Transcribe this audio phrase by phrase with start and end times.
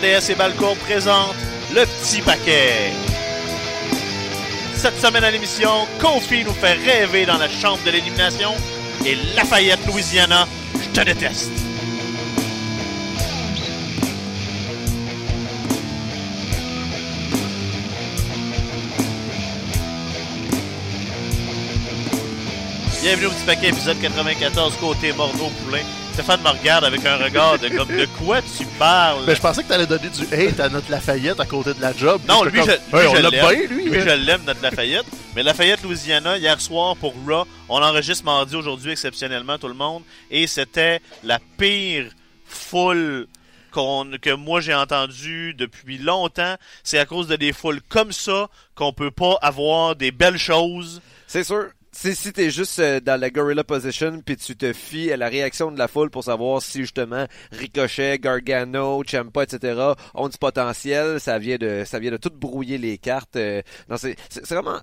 [0.00, 1.34] RDS et Balcourt présentent
[1.74, 2.92] le petit paquet.
[4.74, 8.52] Cette semaine à l'émission, Kofi nous fait rêver dans la chambre de l'élimination
[9.04, 11.50] et Lafayette, Louisiana, je te déteste.
[23.02, 25.84] Bienvenue au petit paquet épisode 94 côté Bordeaux-Poulain.
[26.12, 29.24] Stéphane me regarde avec un regard de comme de quoi tu parles?
[29.24, 31.96] Ben, je pensais que t'allais donner du hate à notre Lafayette à côté de la
[31.96, 32.20] job.
[32.28, 33.30] Non, lui, je, comme, lui, Hey, je on l'a l'aime.
[33.30, 33.84] bien, lui.
[33.90, 35.06] Lui, je l'aime, notre Lafayette.
[35.34, 40.02] Mais Lafayette, Louisiana, hier soir pour Raw, on enregistre mardi aujourd'hui exceptionnellement tout le monde.
[40.30, 42.06] Et c'était la pire
[42.44, 43.26] foule
[43.72, 46.56] qu'on, que moi j'ai entendue depuis longtemps.
[46.82, 51.00] C'est à cause de des foules comme ça qu'on peut pas avoir des belles choses.
[51.28, 51.66] C'est sûr.
[52.02, 55.28] Si, si t'es juste euh, dans la gorilla position puis tu te fies à la
[55.28, 59.78] réaction de la foule pour savoir si justement Ricochet, Gargano, Ciampa, etc.
[60.14, 63.36] ont du potentiel, ça vient de ça vient de tout brouiller les cartes.
[63.36, 64.80] euh, non, c'est c'est vraiment,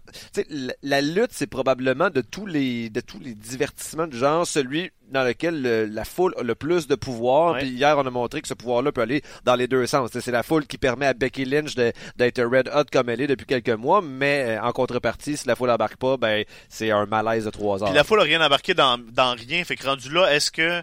[0.51, 4.91] la, la lutte c'est probablement de tous les de tous les divertissements du genre celui
[5.11, 7.53] dans lequel le- la foule a le plus de pouvoir.
[7.53, 7.59] Ouais.
[7.59, 10.09] Puis hier on a montré que ce pouvoir-là peut aller dans les deux sens.
[10.13, 13.45] C'est la foule qui permet à Becky Lynch d'être red hot comme elle est depuis
[13.45, 17.45] quelques mois, mais euh, en contrepartie, si la foule embarque pas, ben c'est un malaise
[17.45, 17.89] de trois heures.
[17.89, 19.63] Puis la foule a rien embarqué dans, dans rien.
[19.63, 20.81] Fait que rendu là, est-ce que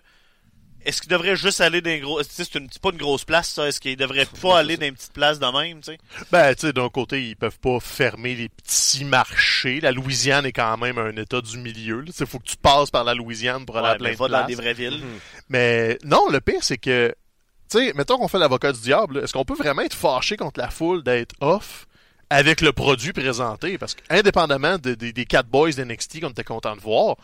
[0.84, 2.22] est-ce qu'il devrait juste aller dans gros.
[2.22, 3.66] Tu sais, c'est une- pas une grosse place, ça?
[3.68, 5.98] Est-ce qu'il devrait pas aller dans une petite place de même, tu sais?
[6.30, 9.80] Ben, tu sais, d'un côté, ils peuvent pas fermer les petits marchés.
[9.80, 12.04] La Louisiane est quand même un état du milieu.
[12.06, 14.28] Il faut que tu passes par la Louisiane pour aller à plein mais de va
[14.28, 14.98] dans des vraies villes.
[15.02, 15.18] Mhm.
[15.48, 17.14] Mais non, le pire, c'est que,
[17.70, 20.60] tu sais, mettons qu'on fait l'avocat du diable, est-ce qu'on peut vraiment être fâché contre
[20.60, 21.86] la foule d'être off
[22.30, 23.78] avec le produit présenté?
[23.78, 27.16] Parce qu'indépendamment de- de- des quatre boys d'NXT qu'on était content de voir,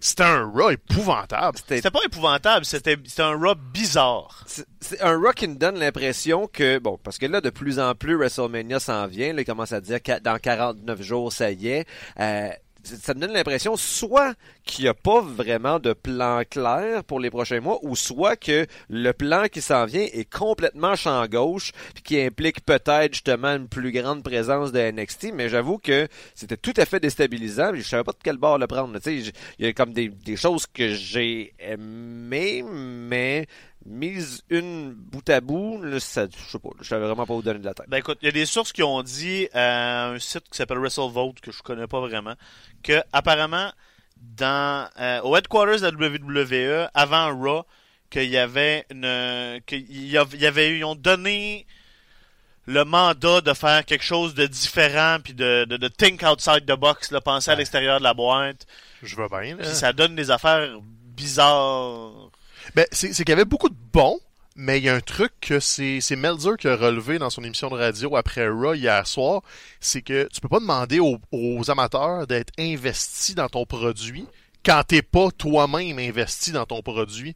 [0.00, 1.58] c'était un Raw épouvantable.
[1.58, 4.42] C'était- C'était pas épouvantable, c'était c'était un Raw bizarre.
[4.46, 7.80] C'est c'est un rock qui me donne l'impression que, bon, parce que là, de plus
[7.80, 11.50] en plus, WrestleMania s'en vient, là, il commence à dire que dans 49 jours, ça
[11.50, 11.86] y est.
[12.20, 12.48] Euh,
[12.84, 14.34] ça me donne l'impression soit
[14.64, 18.66] qu'il n'y a pas vraiment de plan clair pour les prochains mois, ou soit que
[18.88, 23.68] le plan qui s'en vient est complètement champ gauche, puis qui implique peut-être justement une
[23.68, 28.04] plus grande présence de NXT, mais j'avoue que c'était tout à fait déstabilisant, je savais
[28.04, 28.98] pas de quel bord le prendre.
[29.06, 33.46] il y a comme des, des choses que j'ai aimées, mais
[33.88, 37.42] mise une bout à bout, là, ça, je sais pas, je savais vraiment pas où
[37.42, 37.86] donner de la tête.
[37.88, 40.78] Ben écoute, il y a des sources qui ont dit à un site qui s'appelle
[40.78, 42.34] WrestleVote, que je connais pas vraiment,
[42.82, 43.72] que apparemment,
[44.36, 47.64] dans euh, au headquarters de la WWE, avant Raw,
[48.10, 49.60] qu'il y avait une.
[49.66, 51.66] qu'il y av- il y avait, ils ont donné
[52.66, 56.78] le mandat de faire quelque chose de différent, puis de, de, de think outside the
[56.78, 58.66] box, là, penser à l'extérieur de la boîte,
[59.02, 59.56] Je veux bien.
[59.56, 59.62] là.
[59.62, 62.27] puis ça donne des affaires bizarres.
[62.78, 64.20] Ben, c'est qu'il y avait beaucoup de bons,
[64.54, 67.68] mais il y a un truc que c'est Melzer qui a relevé dans son émission
[67.70, 69.42] de radio après Raw hier soir,
[69.80, 74.26] c'est que tu peux pas demander aux, aux amateurs d'être investis dans ton produit
[74.64, 77.34] quand t'es pas toi-même investi dans ton produit.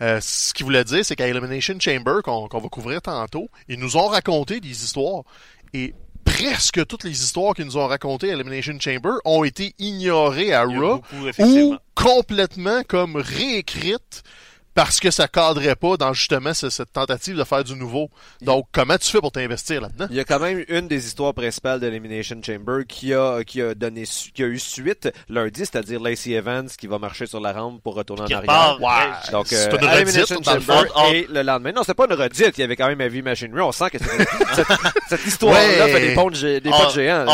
[0.00, 3.96] Euh, ce qu'il voulait dire, c'est qu'à Elimination Chamber, qu'on va couvrir tantôt, ils nous
[3.96, 5.22] ont raconté des histoires.
[5.72, 10.52] Et presque toutes les histoires qu'ils nous ont racontées à Elimination Chamber ont été ignorées
[10.52, 11.00] à Raw
[11.38, 14.24] ou complètement comme réécrite
[14.74, 18.10] parce que ça cadrait pas dans justement ce- cette tentative de faire du nouveau.
[18.40, 20.06] Donc, comment tu fais pour t'investir là-dedans?
[20.10, 23.60] Il y a quand même une des histoires principales de l'Elimination Chamber qui a, qui
[23.62, 24.04] a donné,
[24.34, 27.94] qui a eu suite lundi, c'est-à-dire Lacey Evans qui va marcher sur la rampe pour
[27.94, 28.78] retourner en arrière.
[28.80, 29.30] Ouais.
[29.32, 31.12] Donc, C'est euh, une Elimination le Chamber fond.
[31.12, 31.72] et le lendemain.
[31.72, 32.56] Non, c'est pas une redite.
[32.56, 33.60] Il y avait quand même Heavy Machinery.
[33.62, 33.98] On sent que
[34.54, 34.66] cette,
[35.08, 35.92] cette histoire-là Ouais.
[35.92, 37.24] fait des ponts de, des de géants.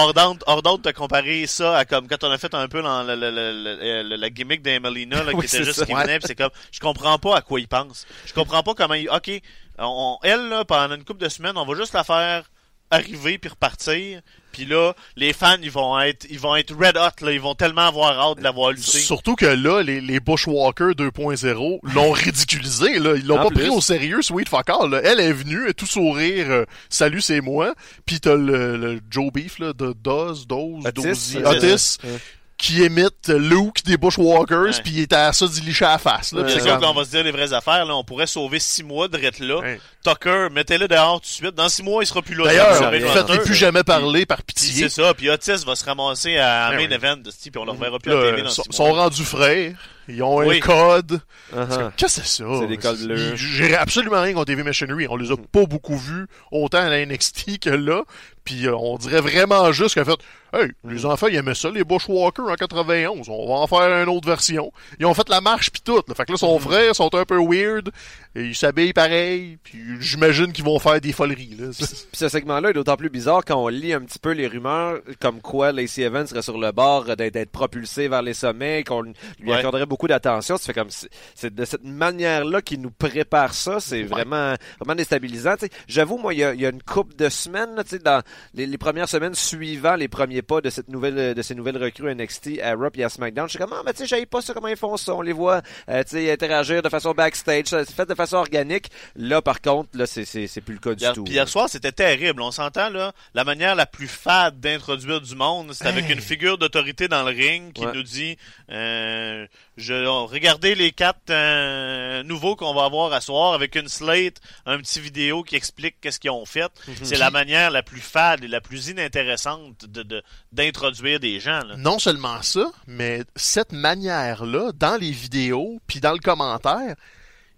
[0.46, 3.14] Hors d'onde, t'as comparé ça à comme quand on a fait un peu dans le,
[3.14, 5.86] le, le, le- le- la gimmick d'Emelina, là, qui était juste ça.
[5.86, 8.06] qui venait, c'est comme, je comprends pas à quoi il pense.
[8.26, 9.30] Je comprends pas comment il, ok,
[9.78, 12.44] on, elle, là, pendant une couple de semaines, on va juste la faire
[12.90, 14.20] arriver puis repartir.
[14.52, 17.54] Puis là, les fans, ils vont être, ils vont être red hot, là, ils vont
[17.54, 19.00] tellement avoir hâte de la voir lutter.
[19.00, 22.98] Surtout que là, les, les Bushwalkers 2.0 l'ont ridiculisé.
[22.98, 23.16] Là.
[23.16, 23.64] Ils l'ont pas plus.
[23.64, 25.00] pris au sérieux, Sweet Fuck All, là.
[25.04, 27.74] Elle est venue, elle est tout sourire, euh, salut, c'est moi.
[28.06, 32.18] Puis t'as le, le Joe Beef là, de Doz, Doz, Otis, Dozy, euh, Otis, euh.
[32.58, 36.32] Qui imite Luke des Bushwalkers, puis il était à ça d'y licher à la face.
[36.32, 37.94] Là, C'est sûr comme- qu'on va se dire les vraies affaires, là.
[37.94, 39.58] On pourrait sauver six mois de rette là.
[39.58, 39.80] Ouais.
[40.04, 41.54] Tucker, mettez-le dehors tout de suite.
[41.54, 42.44] Dans six mois, il sera plus là.
[42.44, 43.42] D'ailleurs, faites-les Tucker.
[43.44, 44.88] plus jamais parler par Puis pitié.
[44.88, 47.60] c'est ça, puis Otis va se ramasser à Ben main event, de ce type, puis
[47.62, 49.02] on le reverra plus à Là, TV dans sont, six sont mois.
[49.04, 49.72] rendus frères.
[50.08, 50.58] Ils ont Oui.
[50.58, 51.20] un code.
[51.52, 51.90] Uh-huh.
[51.96, 52.44] Qu'est-ce que c'est ça?
[52.60, 53.34] C'est des codes bleus.
[53.34, 55.08] J'ai absolument rien contre TV Machinery.
[55.10, 58.02] On les a pas beaucoup vus, autant à la NXT que là.
[58.46, 60.18] Puis euh, on dirait vraiment juste qu'en fait,
[60.54, 63.28] hey, les enfants, ils aimaient ça, les Bushwalkers en 91.
[63.28, 64.72] On va en faire une autre version.
[64.98, 65.96] Ils ont fait la marche puis tout.
[66.08, 66.14] Là.
[66.14, 67.90] Fait que là, son frère sont un peu weird.
[68.34, 69.58] Et ils s'habillent pareil.
[69.62, 71.56] Puis j'imagine qu'ils vont faire des foleries.
[71.58, 71.66] Là.
[71.76, 75.00] Puis ce segment-là est d'autant plus bizarre quand on lit un petit peu les rumeurs
[75.20, 79.12] comme quoi Lacey Evans serait sur le bord d'être propulsé vers les sommets, qu'on lui
[79.44, 79.56] Ouais.
[79.56, 80.56] accorderait beaucoup d'attention.
[80.58, 83.80] Fait comme c'est- c'est de cette manière-là qu'il nous prépare ça.
[83.80, 85.54] C'est vraiment vraiment déstabilisant.
[85.88, 87.98] J'avoue, moi, il y a, il y a une couple de semaines, là, tu sais,
[87.98, 88.22] dans
[88.54, 92.14] les, les premières semaines suivant les premiers pas de cette nouvelle de ces nouvelles recrues
[92.14, 94.54] NXT à Raw et à SmackDown, je suis comme ah mais tu sais, pas ça
[94.54, 95.14] comment ils font ça.
[95.14, 98.90] On les voit euh, tu sais interagir de façon backstage, c'est fait de façon organique.
[99.16, 101.24] Là, par contre, là, c'est c'est c'est plus le cas du Hier, tout.
[101.24, 102.40] puis hier soir, c'était terrible.
[102.42, 106.12] On s'entend, là, la manière la plus fade d'introduire du monde, c'est avec Hey.
[106.12, 107.92] une figure d'autorité dans le ring qui Ouais.
[107.94, 108.36] nous dit
[108.70, 109.46] euh,
[109.76, 114.78] je, Regardez les quatre euh, nouveaux qu'on va avoir à soir avec une slate, un
[114.78, 116.70] petit vidéo qui explique qu'est-ce qu'ils ont fait.
[117.02, 121.60] C'est la manière la plus fade et la plus inintéressante de de- d'introduire des gens.
[121.64, 121.76] Là.
[121.76, 126.94] non seulement ça, mais cette manière-là, dans les vidéos, puis dans le commentaire,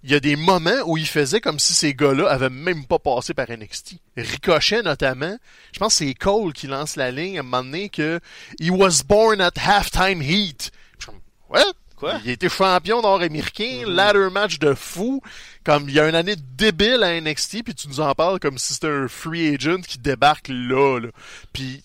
[0.04, 3.00] il y a des moments où il faisait comme si ces gars-là avaient même pas
[3.00, 3.94] passé par NXT.
[4.16, 5.36] Ricochet, notamment.
[5.72, 8.20] Je pense que c'est Cole qui lance la ligne à un moment donné que
[8.60, 10.70] He was born at halftime heat.
[10.98, 11.72] Je suis comme, What?
[11.98, 12.20] Quoi?
[12.24, 15.20] Il a été champion nord-américain, ladder match de fou.
[15.64, 18.56] Comme il y a une année débile à NXT, puis tu nous en parles comme
[18.58, 21.00] si c'était un free agent qui débarque là.
[21.00, 21.08] là.
[21.52, 21.82] Puis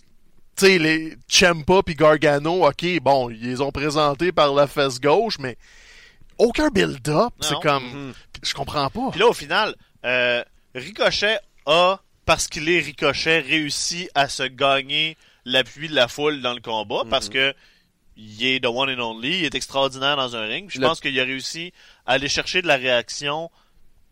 [0.56, 5.00] tu sais, les Champa puis Gargano, ok, bon, ils les ont présentés par la fesse
[5.02, 5.58] gauche, mais
[6.38, 7.34] aucun build-up.
[7.42, 8.14] C'est comme, Mhm.
[8.44, 9.10] je comprends pas.
[9.12, 9.76] Puis là, au final,
[10.06, 10.44] euh,
[10.76, 16.54] Ricochet a, parce qu'il est Ricochet, réussi à se gagner l'appui de la foule dans
[16.54, 17.54] le combat parce que
[18.18, 20.70] il est the one and only, il est extraordinaire dans un ring.
[20.70, 21.74] Je Le- pense qu'il a réussi
[22.06, 23.50] à aller chercher de la réaction.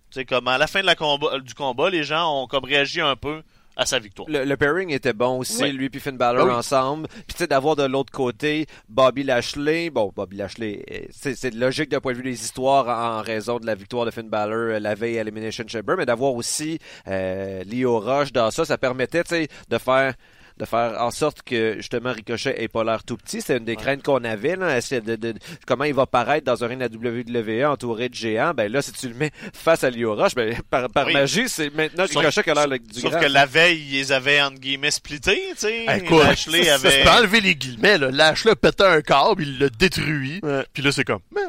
[0.09, 2.65] Tu sais, comme à la fin de la combat, du combat, les gens ont comme
[2.65, 3.44] réagi un peu
[3.77, 4.27] à sa victoire.
[4.30, 5.71] Le, le pairing était bon aussi, Oui.
[5.71, 6.51] lui puis Finn Balor oui.
[6.51, 7.07] ensemble.
[7.07, 9.89] Puis tu sais d'avoir de l'autre côté Bobby Lashley.
[9.89, 13.65] Bon, Bobby Lashley, euh, c'est logique d'un point de vue des histoires en, raison de
[13.65, 17.63] la victoire de Finn Balor euh, la veille à Elimination Chamber, mais d'avoir aussi euh,
[17.63, 20.15] Leo Rush dans ça, ça permettait tu sais de faire
[20.57, 23.75] de faire en sorte que justement Ricochet ait pas l'air tout petit, c'est une des
[23.75, 25.33] craintes qu'on avait là, de, de-
[25.65, 28.53] comment il va paraître dans un ring de la WWE entouré de géants.
[28.56, 31.13] Ben là si tu le mets face à Leo Rush, ben par, par Oui.
[31.13, 33.19] magie, c'est maintenant Sauf- Ricochet qui a l'air le- du Sauf grand.
[33.21, 35.86] que la veille, ils les avaient entre guillemets splittés, tu sais.
[35.88, 36.98] Eh, Écoute, Lashley avait.
[37.00, 38.12] tu peux enlever les guillemets, là.
[38.12, 40.39] Lashley a pété un câble, il l'a détruit.
[40.44, 40.63] Ouais.
[40.74, 41.42] Puis là, c'est comme, mais,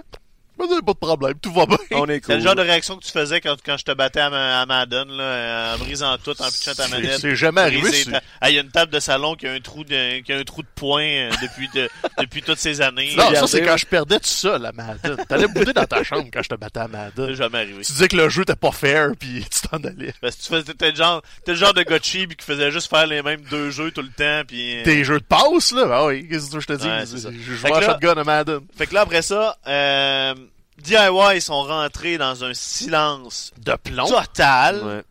[0.69, 1.77] pas de pas de problème, tout va bien.
[1.93, 4.21] On est C'est le genre de réaction que tu faisais quand, quand je te battais
[4.21, 7.19] à, ma- à Madden, là, en brisant tout, en pitchant ta C'est- manette.
[7.21, 8.11] c'est jamais arrivé, c'est-
[8.41, 10.37] Ah, Il y a une table de salon qui a un trou de, qui a
[10.39, 11.89] un trou de poing euh, depuis, de-
[12.19, 13.11] depuis toutes ces années.
[13.17, 15.17] Non, ça, c'est quand je perdais tout seul à Madden.
[15.29, 17.35] T'allais bouder dans ta chambre quand je te battais à C'est Madden.
[17.35, 17.83] jamais arrivé.
[17.85, 20.13] Tu disais que le jeu était pas fair, puis tu t'en allais.
[20.21, 22.71] Parce que tu faisais, t'étais le genre, t'es le genre de gars cheap qui faisait
[22.71, 24.79] juste faire les mêmes deux jeux tout le temps, puis.
[24.81, 26.87] euh, Tes jeux de passe, là, ah oui, qu'est-ce que je te dis?
[26.87, 28.61] Ouais, je c'est jouais à shotgun à Madden.
[28.77, 30.35] Fait que là, après ça, euh,
[30.83, 34.07] DIY sont rentrés dans un silence De plomb.
[34.09, 34.83] total.
[34.83, 35.03] Ouais.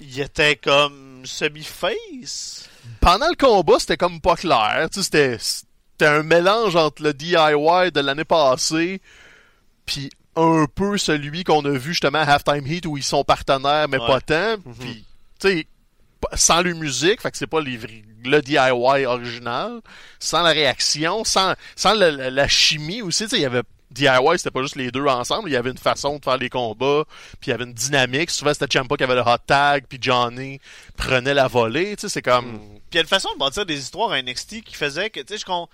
[0.00, 2.68] Ils étaient comme semi-face.
[3.00, 4.88] pendant le combat, c'était comme pas clair.
[4.92, 9.00] Tu sais, c'était, c'était un mélange entre le DIY de l'année passée
[9.84, 13.88] puis un peu celui qu'on a vu justement à Halftime Heat où ils sont partenaires
[13.88, 14.06] mais Ouais.
[14.06, 14.56] pas tant.
[14.78, 15.04] Puis,
[15.40, 15.66] tu sais,
[16.34, 17.78] sans le musique, fait que c'est pas les
[18.24, 19.80] le DIY original,
[20.18, 23.62] sans la réaction, sans, sans le- la, la chimie aussi, tu sais, il y avait
[23.90, 26.50] DIY, c'était pas juste les deux ensemble, il y avait une façon de faire les
[26.50, 27.04] combats,
[27.40, 28.30] puis il y avait une dynamique.
[28.30, 30.60] Souvent, c'était Ciampa qui avait le hot tag, puis Johnny
[30.96, 32.58] prenait la volée, tu sais, c'est comme...
[32.58, 35.20] Puis il y a une façon de bâtir des histoires à NXT qui faisait que,
[35.20, 35.68] tu sais, je con...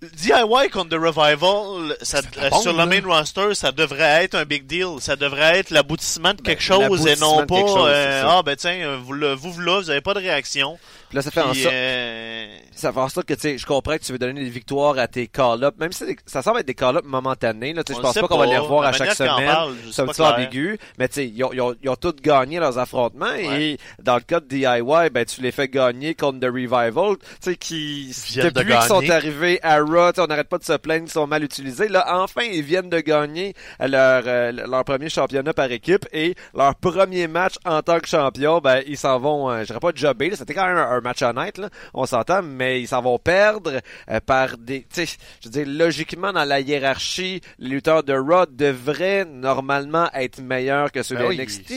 [0.00, 2.86] DIY contre The Revival, ça, euh, sur le là.
[2.86, 5.00] main roster, ça devrait être un big deal.
[5.00, 8.96] Ça devrait être l'aboutissement de quelque chose et non pas, chose, euh, ah ben tiens,
[9.02, 10.78] vous, le, vous, vous là, vous avez pas de réaction.
[11.12, 11.74] Puis là, ça fait en sorte.
[11.74, 14.48] euh, Ça fait en sorte que, tu sais, je comprends que tu veux donner des
[14.48, 17.98] victoires à tes call-ups, même si ça semble être des call-ups momentanés, là, tu sais,
[17.98, 19.46] je pense pas qu'on va les revoir à chaque semaine.
[19.92, 22.58] C'est un petit ambigu, mais tu sais, ils ont, ils, ont, ils ont tous gagné
[22.58, 23.62] leurs affrontements Ouais.
[23.62, 27.26] et dans le cas de DIY, ben tu les fais gagner contre The Revival, tu
[27.40, 30.58] sais, qui Viennent de depuis qu'ils sont arrivés à Raw, tu sais, on n'arrête pas
[30.58, 31.88] de se plaindre qu'ils sont mal utilisés.
[31.88, 36.74] Là, enfin, ils viennent de gagner leur euh, leur premier championnat par équipe et leur
[36.76, 40.30] premier match en tant que champion, ben ils s'en vont, euh, je dirais pas jobber,
[40.30, 43.18] là, c'était quand même un, un match honnête, là, on s'entend, mais ils s'en vont
[43.18, 43.80] perdre
[44.10, 45.02] euh, par des, je
[45.44, 51.02] veux dire, logiquement dans la hiérarchie, les lutteurs de Raw devraient normalement être meilleurs que
[51.02, 51.72] ceux Ben de oui, NXT.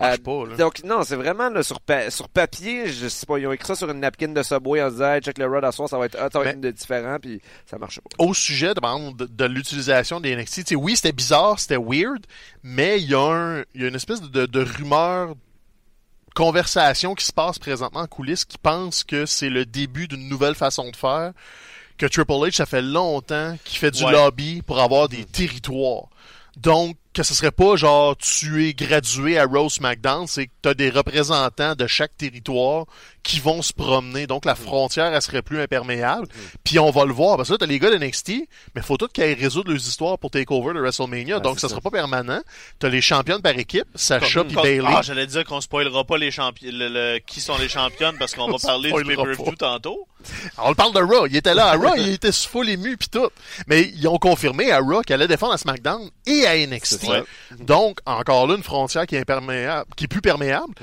[0.00, 0.56] Euh, pas, là.
[0.56, 3.66] Donc non, c'est vraiment là, sur, pa- sur papier, je sais pas, ils ont écrit
[3.66, 5.98] ça sur une napkin de Subway en disant hey, check le Raw à soir, ça
[5.98, 8.24] va être hot, ça va être Ben- de différent, puis ça marche pas.
[8.24, 12.24] au sujet de, l'utilisation des NXT, oui, c'était bizarre, c'était weird,
[12.62, 15.34] mais il y, a un- il y a une espèce de, de rumeur
[16.34, 20.54] conversation qui se passe présentement en coulisses qui pense que c'est le début d'une nouvelle
[20.54, 21.32] façon de faire.
[21.98, 24.12] Que Triple H, ça fait longtemps qu'il fait du Ouais.
[24.12, 26.06] lobby pour avoir des territoires.
[26.56, 30.68] Donc, que ce serait pas genre tu es gradué à Rose SmackDown, c'est que tu
[30.70, 32.86] as des représentants de chaque territoire
[33.22, 34.26] qui vont se promener.
[34.26, 36.26] Donc, la frontière, elle serait plus imperméable.
[36.64, 37.36] Puis on va le voir.
[37.36, 38.32] Parce que là, t'as les gars de NXT,
[38.74, 41.38] mais faut tout qu'ils résoudre leurs histoires pour Takeover de WrestleMania.
[41.38, 41.74] Donc, c'est ça ça.
[41.74, 42.40] sera pas permanent.
[42.80, 44.82] T'as les championnes par équipe, Sacha puis comme- Bailey.
[44.88, 48.34] Ah, j'allais dire qu'on spoilera pas les champions, le, le- qui sont les championnes parce
[48.34, 50.08] qu'on va parler du pay-per-view tantôt.
[50.58, 51.26] On le parle de Raw.
[51.26, 53.28] Il était là à Raw, il était full ému pis tout.
[53.68, 57.01] Mais ils ont confirmé à Raw qu'elle allait défendre à SmackDown et à NXT.
[57.06, 57.56] Ça.
[57.58, 60.74] Donc, encore là, une frontière qui est imperméable, qui est plus perméable.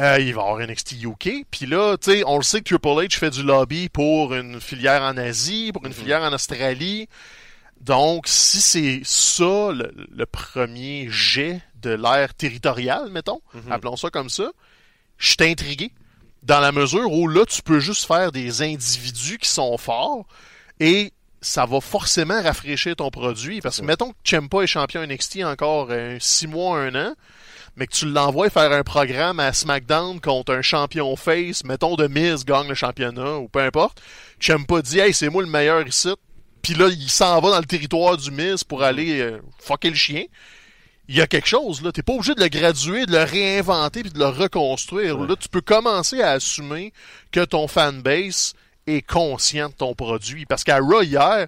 [0.00, 1.46] Euh, il va y avoir NXT UK.
[1.50, 4.60] Puis là, tu sais, on le sait que Triple H fait du lobby pour une
[4.60, 7.08] filière en Asie, pour une filière en Australie.
[7.80, 13.40] Donc, si c'est ça, le, le premier jet de l'ère territoriale, mettons,
[13.70, 14.50] appelons ça comme ça,
[15.18, 15.92] je suis intrigué.
[16.42, 20.26] Dans la mesure où là, tu peux juste faire des individus qui sont forts
[20.80, 21.12] et
[21.46, 23.60] ça va forcément rafraîchir ton produit.
[23.60, 27.14] Parce que mettons que Ciampa est champion NXT encore 6 mois, un an,
[27.76, 32.08] mais que tu l'envoies faire un programme à SmackDown contre un champion face, mettons de
[32.08, 34.00] Miz gagne le championnat ou peu importe.
[34.40, 36.12] Ciampa dit Hey, c'est moi le meilleur ici.
[36.62, 39.96] Puis là, il s'en va dans le territoire du Miz pour aller euh, fucker le
[39.96, 40.24] chien.
[41.08, 41.92] Il y a quelque chose, là.
[41.92, 45.16] T'es pas obligé de le graduer, de le réinventer puis de le reconstruire.
[45.18, 46.92] Là, tu peux commencer à assumer
[47.30, 48.54] que ton fanbase
[48.86, 50.46] est conscient de ton produit.
[50.46, 51.46] Parce qu'à Raw, hier,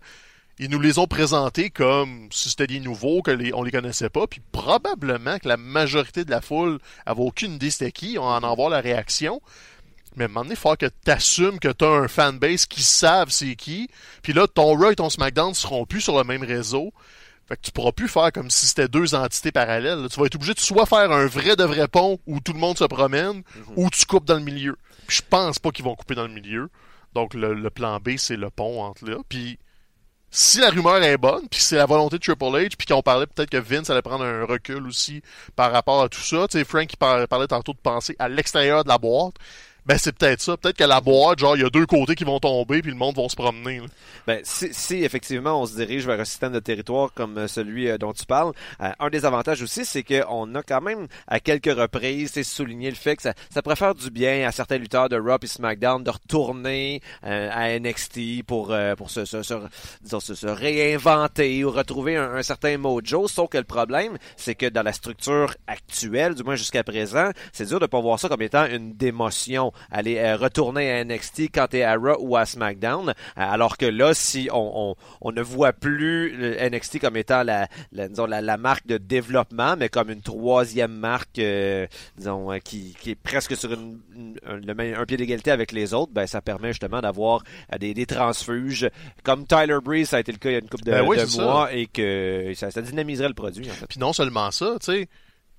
[0.58, 4.10] ils nous les ont présentés comme si c'était des nouveaux, que les, on les connaissait
[4.10, 4.26] pas.
[4.26, 8.18] Puis probablement que la majorité de la foule avait aucune idée c'était qui.
[8.18, 9.40] On va en avoir la réaction.
[10.16, 12.66] Mais à un moment donné, il faut que tu assumes que tu as un fanbase
[12.66, 13.88] qui savent c'est qui.
[14.22, 16.92] Puis là, ton Raw et ton SmackDown seront plus sur le même réseau.
[17.48, 20.06] Fait que tu pourras plus faire comme si c'était deux entités parallèles.
[20.10, 22.58] Tu vas être obligé de soit faire un vrai de vrai pont où tout le
[22.58, 23.42] monde se promène,
[23.76, 24.76] ou tu coupes dans le milieu.
[25.06, 26.68] Puis je pense pas qu'ils vont couper dans le milieu.
[27.18, 29.16] Donc le, plan B, c'est le pont entre là.
[29.28, 29.58] Puis
[30.30, 33.26] si la rumeur est bonne, puis c'est la volonté de Triple H, puis qu'on parlait
[33.26, 35.20] peut-être que Vince allait prendre un recul aussi
[35.56, 36.46] par rapport à tout ça.
[36.46, 39.34] Tu sais, Frank il par- parlait tantôt de penser à l'extérieur de la boîte.
[39.88, 40.54] Ben c'est peut-être ça.
[40.58, 42.96] Peut-être que la boîte, genre, il y a deux côtés qui vont tomber, puis le
[42.98, 43.78] monde va se promener.
[43.78, 43.86] là.
[44.26, 47.88] Ben, si, si effectivement on se dirige vers un système de territoire comme euh, celui
[47.88, 48.52] euh, dont tu parles,
[48.82, 52.90] euh, un des avantages aussi, c'est qu'on a quand même à quelques reprises c'est souligné
[52.90, 55.46] le fait que ça, ça pourrait faire du bien à certains lutteurs de Raw et
[55.46, 59.54] SmackDown de retourner à NXT pour pour se, se, se,
[60.02, 63.26] disons, se réinventer ou retrouver un, un certain mojo.
[63.26, 67.66] Sauf que le problème, c'est que dans la structure actuelle, du moins jusqu'à présent, c'est
[67.66, 69.72] dur de pas voir ça comme étant une démotion.
[69.90, 73.86] Aller euh, retourner à NXT quand t'es à Raw ou à SmackDown, euh, alors que
[73.86, 78.26] là, si on, on, on ne voit plus le NXT comme étant la, la, disons,
[78.26, 83.10] la, la marque de développement, mais comme une troisième marque, euh, disons, euh, qui, qui
[83.12, 87.00] est presque sur une, une- un, pied d'égalité avec les autres, ben ça permet justement
[87.00, 87.42] d'avoir
[87.72, 88.88] euh, des, des transfuges,
[89.22, 91.04] comme Tyler Breeze, ça a été le cas il y a une couple de, Ben
[91.06, 91.42] oui, de c'est ça.
[91.42, 93.86] mois, et que ça, ça dynamiserait le produit, en fait.
[93.86, 95.08] Puis non seulement ça, tu sais,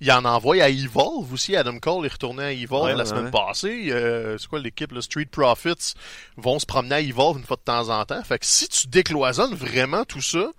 [0.00, 1.56] il en envoie à Evolve aussi.
[1.56, 3.30] Adam Cole est retourné à Evolve Ouais, la ouais, semaine ouais.
[3.30, 3.88] passée.
[3.90, 5.94] Euh, c'est quoi l'équipe, le Street Profits
[6.36, 8.22] vont se promener à Evolve une fois de temps en temps.
[8.24, 10.50] Fait que si tu décloisonnes vraiment tout ça,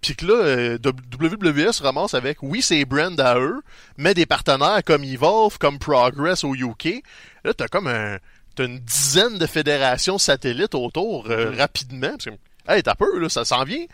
[0.00, 3.62] puis que là, euh, WWE se ramasse avec, oui, c'est brand à eux,
[3.96, 7.02] mais des partenaires comme Evolve, comme Progress au UK,
[7.42, 8.18] là, t'as comme un,
[8.54, 12.10] t'as une dizaine de fédérations satellites autour euh, rapidement.
[12.10, 12.30] Parce que,
[12.68, 13.86] hey, t'as peu, là, ça s'en vient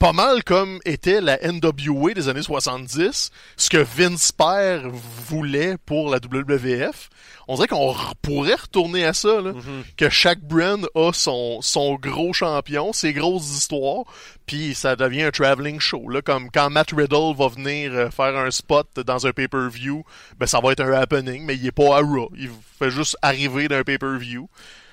[0.00, 6.08] pas mal comme était la NWA des années 70, ce que Vince Père voulait pour
[6.08, 7.10] la WWF.
[7.46, 9.52] On dirait qu'on pourrait retourner à ça, là,
[9.98, 14.04] que chaque brand a son, son gros champion, ses grosses histoires,
[14.46, 16.08] puis ça devient un traveling show.
[16.08, 20.02] Là, comme quand Matt Riddle va venir euh, faire un spot dans un pay-per-view,
[20.38, 22.30] ben ça va être un happening, mais il est pas à Raw.
[22.38, 24.48] Il fait juste arriver d'un pay-per-view.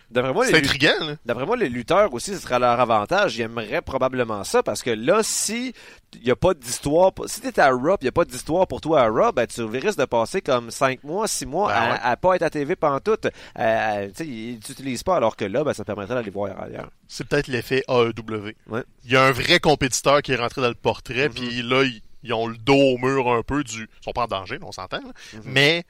[0.10, 1.18] D'après moi, les C'est lutteurs- intriguant.
[1.26, 3.36] D'après moi, les lutteurs aussi, ce serait à leur avantage.
[3.38, 5.74] Ils aimeraient probablement ça parce que là, si
[6.16, 8.80] il n'y a pas d'histoire, si t'es à Raw, il n'y a pas d'histoire pour
[8.80, 11.92] toi à Raw, ben tu risques de passer comme 5 mois, 6 mois Ben à,
[11.92, 12.00] ouais.
[12.02, 13.18] à pas être à TV pendant tout.
[13.60, 16.90] Euh, sais, ils t'utilisent pas alors que là, ben ça permettrait d'aller voir ailleurs.
[17.10, 18.54] C'est peut-être l'effet AEW.
[18.68, 18.84] Ouais.
[19.04, 22.02] Il y a un vrai compétiteur qui est rentré dans le portrait, puis là, ils,
[22.24, 23.90] ils ont le dos au mur un peu du...
[24.02, 25.12] Ils sont pas en danger, on s'entend, là.
[25.44, 25.84] mais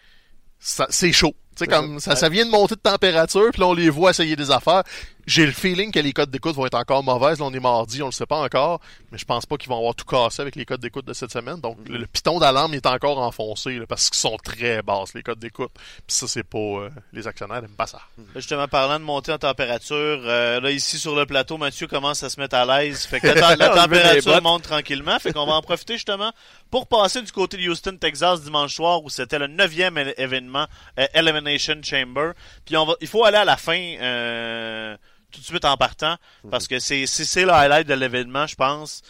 [0.60, 1.36] ça- c'est chaud.
[1.58, 2.18] Sais, C'est comme ça, ça.
[2.18, 4.84] ça vient de monter de température, puis là, on les voit essayer des affaires.
[5.28, 7.40] J'ai le feeling que les codes d'écoute vont être encore mauvaises.
[7.40, 8.80] Là, on est mardi, on le sait pas encore,
[9.12, 11.32] mais je pense pas qu'ils vont avoir tout cassé avec les codes d'écoute de cette
[11.32, 11.60] semaine.
[11.60, 15.24] Donc, le, le piton d'alarme est encore enfoncé là, parce qu'ils sont très basses, les
[15.24, 15.72] codes d'écoute.
[15.76, 16.58] Puis ça, c'est pas...
[16.58, 18.00] euh, les actionnaires n'aiment pas ça.
[18.18, 22.24] Là, Justement, parlant de monter en température, euh, là, ici sur le plateau, Mathieu commence
[22.24, 23.06] à se mettre à l'aise.
[23.06, 25.20] Fait que la, température monte tranquillement.
[25.20, 26.32] Fait qu'on va en profiter justement
[26.72, 30.68] pour passer du côté de Houston, Texas, dimanche soir, où c'était le neuvième événement
[31.00, 32.32] euh, Elimination Chamber.
[32.66, 34.96] Puis on va, il faut aller à la fin euh,
[35.32, 36.16] tout de suite en partant,
[36.50, 39.02] parce que c'est c'est le highlight de l'événement, je pense.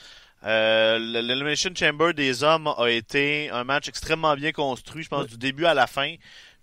[0.44, 5.28] Euh, le- L'Elimination Chamber des hommes a été un match extrêmement bien construit, je pense,
[5.28, 6.16] du début à la fin.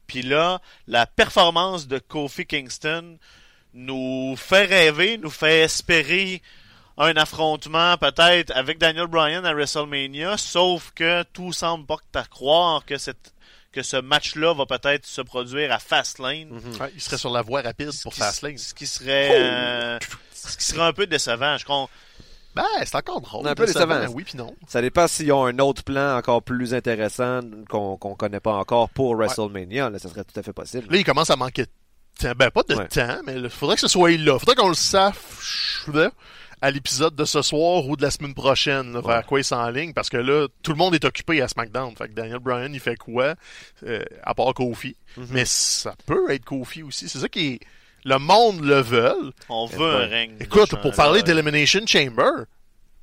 [0.06, 3.18] Puis là, la performance de Kofi Kingston
[3.73, 6.40] nous fait rêver, nous fait espérer
[6.96, 12.84] un affrontement peut-être avec Daniel Bryan à WrestleMania, sauf que tout semble pas à croire
[12.84, 13.33] que cette
[13.74, 16.50] que ce match-là va peut-être se produire à Fastlane.
[16.80, 18.56] Ouais, il serait sur la voie rapide Ce pour Fastlane.
[18.58, 19.98] Ce qui serait euh,
[20.32, 21.56] ce qui serait un peu décevant.
[21.58, 21.88] Je con-
[22.54, 23.46] Ben, c'est encore drôle.
[23.48, 24.06] Un peu décevant.
[24.12, 24.54] Oui, puis non.
[24.68, 28.88] Ça dépend s'ils ont un autre plan encore plus intéressant qu'on qu'on connaît pas encore
[28.90, 29.90] pour WrestleMania.
[29.90, 30.86] Là, ça serait tout à fait possible.
[30.90, 31.68] Là, il commence à manquer de
[32.20, 32.32] temps.
[32.36, 32.86] Ben, pas de Ouais.
[32.88, 34.38] temps, mais il faudrait que ce soit là.
[34.38, 36.10] faudrait qu'on le sache là,
[36.64, 39.92] à l'épisode de ce soir ou de la semaine prochaine, là, vers quoi il s'enligne,
[39.92, 41.94] parce que là, tout le monde est occupé à SmackDown.
[41.94, 43.35] Fait que Daniel Bryan, il fait quoi,
[43.83, 44.97] euh, à part Kofi.
[45.18, 45.26] Mhm.
[45.28, 47.06] Mais ça peut être Kofi aussi.
[47.11, 47.61] C'est ça qui est...
[48.06, 49.33] Le monde le veut.
[49.50, 50.37] on Eh veut un ben, règne.
[50.40, 52.47] Écoute, pour parler d'Elimination Chamber,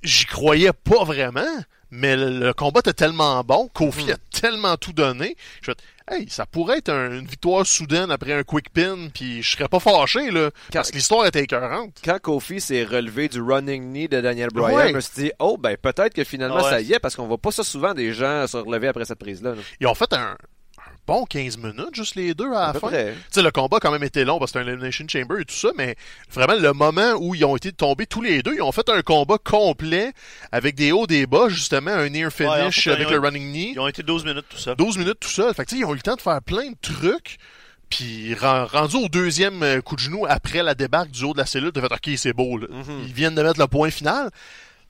[0.02, 1.46] j'y croyais pas vraiment,
[1.92, 4.12] mais le, le combat était tellement bon, Kofi Mhm.
[4.12, 5.36] a tellement tout donné.
[5.62, 9.44] Je fais, hey, ça pourrait être un- une victoire soudaine après un quick pin, puis
[9.44, 12.00] je serais pas fâché, là, parce que l'histoire était écœurante.
[12.04, 14.90] Quand Kofi s'est relevé du running knee de Daniel Bryan, Ouais.
[14.90, 16.70] je me suis dit, oh, ben peut-être que finalement ouais.
[16.70, 19.20] ça y est, parce qu'on voit pas ça souvent des gens se relever après cette
[19.20, 19.52] prise-là.
[19.56, 19.62] là.
[19.80, 20.38] Ils ont fait un
[21.12, 22.90] bon 15 minutes, juste les deux à À la fin.
[22.90, 22.96] Tu
[23.32, 25.46] sais, le combat a quand même été long parce que c'est un Elimination Chamber et
[25.46, 25.96] tout ça, mais
[26.32, 29.02] vraiment, le moment où ils ont été tombés tous les deux, ils ont fait un
[29.02, 30.14] combat complet
[30.54, 33.52] avec des hauts, des bas, justement, un near Ouais, en finish fait, avec le running
[33.52, 33.72] knee.
[33.74, 34.74] Ils ont été 12 minutes tout ça.
[34.76, 35.54] 12 minutes tout seul.
[35.54, 37.38] Fait que, tu sais, ils ont eu le temps de faire plein de trucs.
[37.90, 41.40] Puis, ren- rendu au deuxième euh, coup de genou après la débarque du haut de
[41.40, 42.58] la cellule, t'as fait OK, c'est beau.
[42.58, 42.68] Là.
[42.70, 43.04] Mhm.
[43.06, 44.30] Ils viennent de mettre le point final.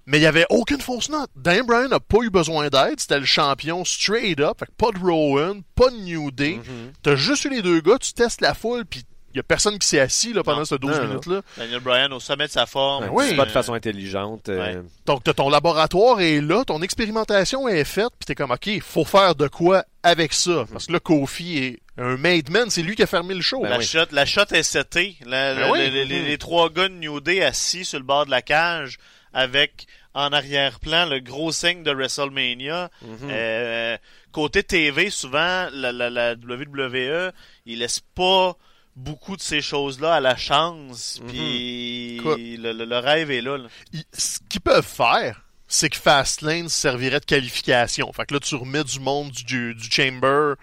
[0.08, 1.30] Mais il n'y avait aucune fausse note.
[1.36, 3.00] Dan Bryan n'a pas eu besoin d'aide.
[3.00, 4.58] C'était le champion straight up.
[4.60, 6.56] Fait que pas de Rowan, pas de New Day.
[6.56, 6.92] Mhm.
[7.04, 9.80] T'as juste eu les deux gars, tu testes la foule, puis il y a personne
[9.80, 10.66] qui s'est assis là, pendant Non.
[10.66, 11.08] ces 12 Non, non.
[11.08, 11.42] minutes-là.
[11.58, 13.06] Daniel Bryan au sommet de sa forme.
[13.06, 13.26] Ouais, oui.
[13.30, 14.50] c'est pas de façon intelligente.
[14.50, 18.70] euh, Donc, t'as ton laboratoire est là, ton expérimentation est faite, puis t'es comme, OK,
[18.82, 20.66] faut faire de quoi avec ça?
[20.72, 23.62] Parce que là, Kofi est un made man, c'est lui qui a fermé le show.
[23.62, 23.86] Ben La, oui.
[23.86, 25.16] shot, la shot est setée.
[25.26, 25.80] La- Ben la- oui.
[25.92, 28.98] les, les- les trois gars de New Day assis sur le bord de la cage
[29.34, 32.90] avec en arrière-plan le gros signe de WrestleMania.
[33.02, 33.18] mhm.
[33.30, 33.98] Euh,
[34.32, 37.32] côté TV, souvent, la, la, la WWE,
[37.66, 38.56] il laisse pas
[38.96, 41.20] beaucoup de ces choses-là à la chance.
[41.22, 41.28] Mhm.
[41.30, 43.58] Puis le, le- le rêve est là.
[43.58, 43.68] là.
[43.94, 48.12] Ils- ce qu'ils peuvent faire, c'est que Fastlane servirait de qualification.
[48.12, 50.56] Fait que là, tu remets du monde du, du Chamber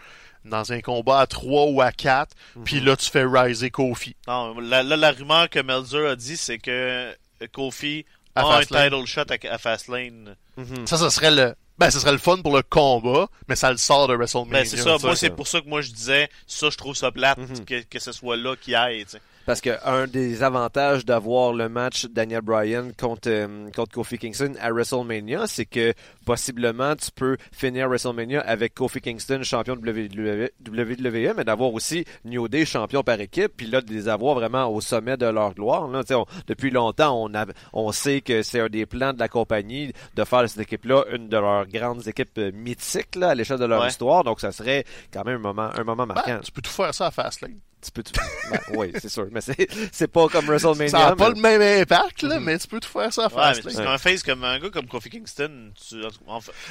[0.45, 4.15] dans un combat à 3 ou à 4, puis là, tu fais riser Kofi.
[4.27, 7.15] Non, la, là, la rumeur que Melzer a dit, c'est que
[7.53, 8.05] Kofi
[8.39, 8.91] À a un Fastlane.
[8.91, 10.37] title shot à, à Fastlane.
[10.57, 10.87] Mhm.
[10.87, 11.55] Ça, ça serait le...
[11.79, 14.53] Ben, ce serait le fun pour le combat, mais ça le sort de WrestleMania.
[14.53, 14.99] Ben, c'est ça.
[14.99, 17.65] ça, Moi, c'est pour ça que moi, je disais, ça, je trouve ça plate, Mhm.
[17.65, 19.21] que, que ce soit là qui aille, tu sais.
[19.49, 24.53] Parce que un des avantages d'avoir le match Daniel Bryan contre, euh, contre Kofi Kingston
[24.61, 25.95] à WrestleMania, c'est que
[26.27, 32.47] possiblement tu peux finir WrestleMania avec Kofi Kingston champion de WWE, mais d'avoir aussi New
[32.49, 35.89] Day champion par équipe, puis là de les avoir vraiment au sommet de leur gloire.
[35.89, 39.29] Là, on- depuis longtemps, on, a, on sait que c'est un des plans de la
[39.29, 43.35] compagnie de faire de cette équipe-là une de leurs grandes équipes euh, mythiques là, à
[43.35, 43.89] l'échelle de leur Ouais.
[43.89, 44.25] histoire.
[44.25, 46.35] Donc ça serait quand même un moment, un moment marquant.
[46.35, 47.57] Ben, tu peux tout faire ça à Fastlane.
[47.81, 48.13] Tu peux tout-
[48.51, 50.89] ben, oui, c'est sûr, mais c'est c'est pas comme WrestleMania.
[50.89, 52.45] Ça n'a pas mais- le même impact, là, Mhm.
[52.45, 53.75] mais tu peux tout faire ça à Ouais, mais Fastlane.
[53.77, 55.71] c'est un face comme un gars comme Kofi Kingston.
[55.89, 55.95] tu-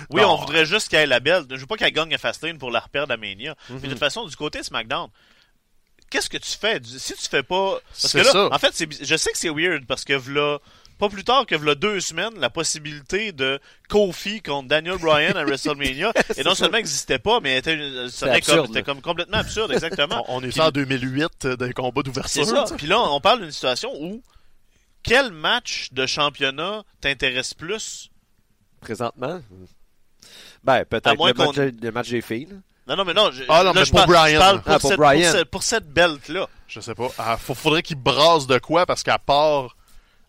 [0.10, 0.32] oui, Non.
[0.32, 1.46] on voudrait juste qu'elle ait la belle.
[1.50, 3.56] Je veux pas qu'elle gagne à Fastlane pour la reperdre à Mania.
[3.70, 3.76] Mhm.
[3.82, 5.10] Mais de toute façon, du côté SmackDown,
[6.10, 6.82] qu'est-ce que tu fais?
[6.84, 7.80] Si tu fais pas.
[7.88, 8.50] Parce C'est que là, ça.
[8.52, 10.60] en fait, je sais que c'est weird parce que v'là.
[10.98, 15.44] Pas plus tard que v'là deux semaines, la possibilité de Kofi contre Daniel Bryan à
[15.46, 18.82] WrestleMania, et non seulement n'existait pas, mais était, était comme, c'était là.
[18.82, 20.26] comme complètement absurde, exactement.
[20.28, 22.46] On, on est Puis- en 2008 euh, d'un combat C'est d'ouverture.
[22.68, 22.76] ça.
[22.76, 24.24] Puis là, on parle d'une situation où
[25.04, 28.10] quel match de championnat t'intéresse plus?
[28.82, 29.42] Présentement?
[30.64, 32.48] Ben, À peut-être moins le, match, le match des filles.
[32.50, 32.56] là.
[32.88, 33.32] Non, non, mais non.
[33.32, 34.34] Je, Ah non, là, mais je pour parle, Brian.
[34.36, 35.22] Je parle pour, Ah, pour cette, Brian.
[35.22, 36.48] Pour, cette, pour cette belt-là.
[36.68, 37.10] Je sais pas.
[37.18, 39.76] Ah, faut- faudrait qu'il brasse de quoi, parce qu'à part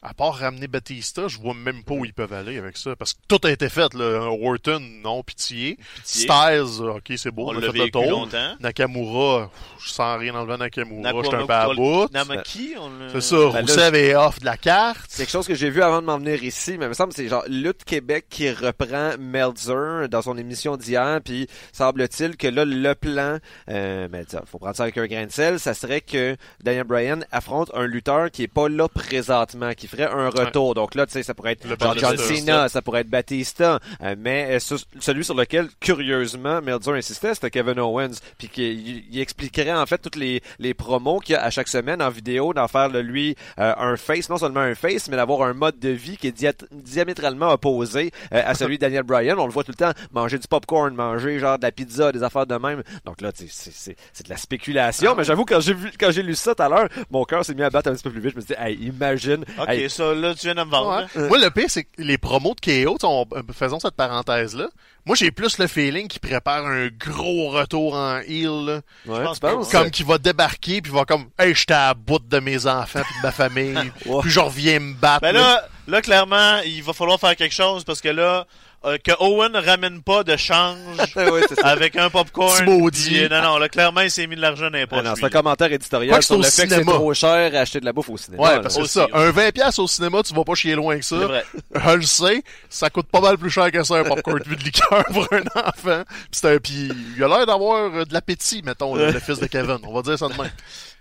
[0.02, 2.94] à part ramener Batista, je vois même pas où ils peuvent aller avec ça.
[2.96, 4.28] Parce que tout a été fait, là.
[4.30, 5.76] Orton, non, pitié.
[5.96, 6.22] Pitié.
[6.28, 8.04] Styles, ok, c'est beau, On on a l'a fait le tour.
[8.08, 8.54] longtemps.
[8.60, 9.50] Nakamura,
[9.84, 12.08] je sens rien enlever à Nakamura, Nakamura- j'étais un peu à bout.
[12.12, 15.06] Namaki, on l'a- C'est ça, Ben là, Rousseff est off de la carte.
[15.08, 17.10] C'est quelque chose que j'ai vu avant de m'en venir ici, mais il me semble
[17.10, 22.46] que c'est genre Lutte Québec qui reprend Meltzer dans son émission d'hier, puis semble-t-il que
[22.48, 23.38] là, le plan,
[23.70, 26.84] euh, ben, ça, faut prendre ça avec un grain de sel, ça serait que Daniel
[26.84, 30.74] Bryan affronte un lutteur qui est pas là présentement, qui ferait un retour.
[30.74, 31.66] Donc là, tu sais, ça pourrait être
[32.00, 32.16] John.
[32.36, 37.34] Cena, ça pourrait être Batista, euh, mais euh, sur- celui sur lequel, curieusement, Meltzer insistait,
[37.34, 41.36] c'était Kevin Owens, puis qu'il il expliquerait en fait toutes les, les promos qu'il y
[41.36, 44.60] a à chaque semaine en vidéo, d'en faire de lui euh, un face, non seulement
[44.60, 48.54] un face, mais d'avoir un mode de vie qui est dia- diamétralement opposé euh, à
[48.54, 49.38] celui de Daniel Bryan.
[49.38, 52.22] On le voit tout le temps manger du popcorn, manger genre de la pizza, des
[52.22, 52.82] affaires de même.
[53.04, 53.90] Donc là, c'est
[54.24, 56.88] de la spéculation, mais j'avoue quand j'ai vu quand j'ai lu ça tout à l'heure,
[57.10, 58.32] mon cœur s'est mis à battre un petit peu plus vite.
[58.32, 59.44] Je me suis dit, hey, imagine.
[59.58, 61.06] Ok, hey, ça, là, tu viens de me vendre.
[61.14, 61.28] Ouais.
[61.28, 64.66] Moi, le pire, c'est que les promos de KO, on- euh, faisons cette parenthèse-là.
[65.06, 68.80] Moi, j'ai plus le feeling qu'il prépare un gros retour en heel, là.
[69.06, 69.24] ouais?
[69.70, 73.00] Comme qu'il va débarquer, puis il va comme, hey, j'étais à bout de mes enfants
[73.02, 74.20] puis de ma famille, Ouais.
[74.22, 75.22] puis je reviens me battre.
[75.22, 78.46] Ben là, là, clairement, il va falloir faire quelque chose parce que là,
[78.84, 80.76] euh, que Owen ramène pas de change
[81.14, 81.66] ça.
[81.66, 82.64] avec un popcorn.
[82.64, 83.06] Maudit.
[83.08, 85.30] puis, euh, non, non, là, clairement, il s'est mis de l'argent dans Ah c'est un
[85.30, 86.92] commentaire éditorial sur le fait que c'est cinéma.
[86.92, 88.42] trop cher acheter de la bouffe au cinéma.
[88.42, 89.04] Ouais, parce que c'est ça.
[89.06, 89.12] aussi.
[89.14, 91.26] Un 20$ piastres au cinéma, tu vas pas chier loin que C'est ça.
[91.26, 91.44] vrai.
[91.74, 95.04] Je le sais, ça coûte pas mal plus cher que ça, un popcorn de liqueur
[95.12, 96.04] pour un enfant.
[96.06, 99.40] Puis c'est un- Puis il a l'air d'avoir euh, de l'appétit, mettons, le, le fils
[99.40, 99.78] de Kevin.
[99.82, 100.50] On va dire ça de même.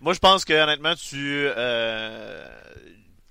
[0.02, 1.48] Moi, je pense que honnêtement, tu.
[1.56, 2.44] Euh...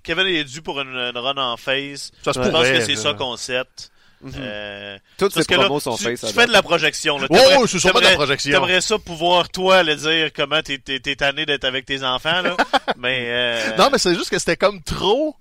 [0.05, 2.13] Kevin est dû pour une, une run en face.
[2.25, 3.91] Ça se Je pense que c'est ça concept.
[4.27, 4.35] Mhm.
[4.39, 6.21] Euh, Toutes ces là, promos sont tu, faits.
[6.21, 7.19] tu fais de la projection.
[7.19, 7.27] Là.
[7.31, 8.53] Ouais, T'aimerais- ouais, c'est sûrement de la projection.
[8.53, 12.43] T'aimerais ça pouvoir, toi, le dire comment t'es, t'es, t'es tanné d'être avec tes enfants,
[12.43, 12.57] là.
[12.99, 15.37] mais, euh, Non, mais c'est juste que c'était comme trop.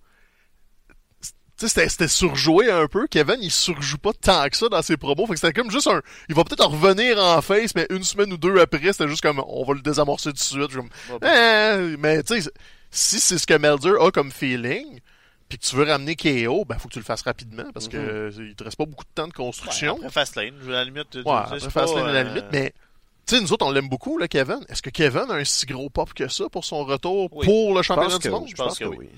[1.57, 3.07] Tu sais, c'était, c'était surjoué un peu.
[3.07, 5.25] Kevin, il surjoue pas tant que ça dans ses promos.
[5.25, 6.01] Fait que c'était comme juste un.
[6.27, 9.21] Il va peut-être en revenir en face, mais une semaine ou deux après, c'était juste
[9.21, 10.73] comme on va le désamorcer tout de suite.
[10.75, 10.89] Comme,
[11.23, 12.49] Eh, mais tu sais,
[12.91, 14.99] si c'est ce que Melzer a comme feeling,
[15.49, 17.97] puis que tu veux ramener KO, ben faut que tu le fasses rapidement parce que
[17.97, 19.95] euh, il te reste pas beaucoup de temps de ouais, construction.
[19.97, 21.09] après Fastlane, je- à la limite.
[21.11, 22.73] tu- Ouais, après Fastlane à la euh, limite, mais
[23.27, 24.59] tu sais, nous autres, on l'aime beaucoup, là, Kevin.
[24.69, 27.45] Est-ce que Kevin a un si gros pop que ça pour son retour Oui.
[27.45, 28.47] pour le championnat du monde?
[28.47, 29.09] je pense que oui.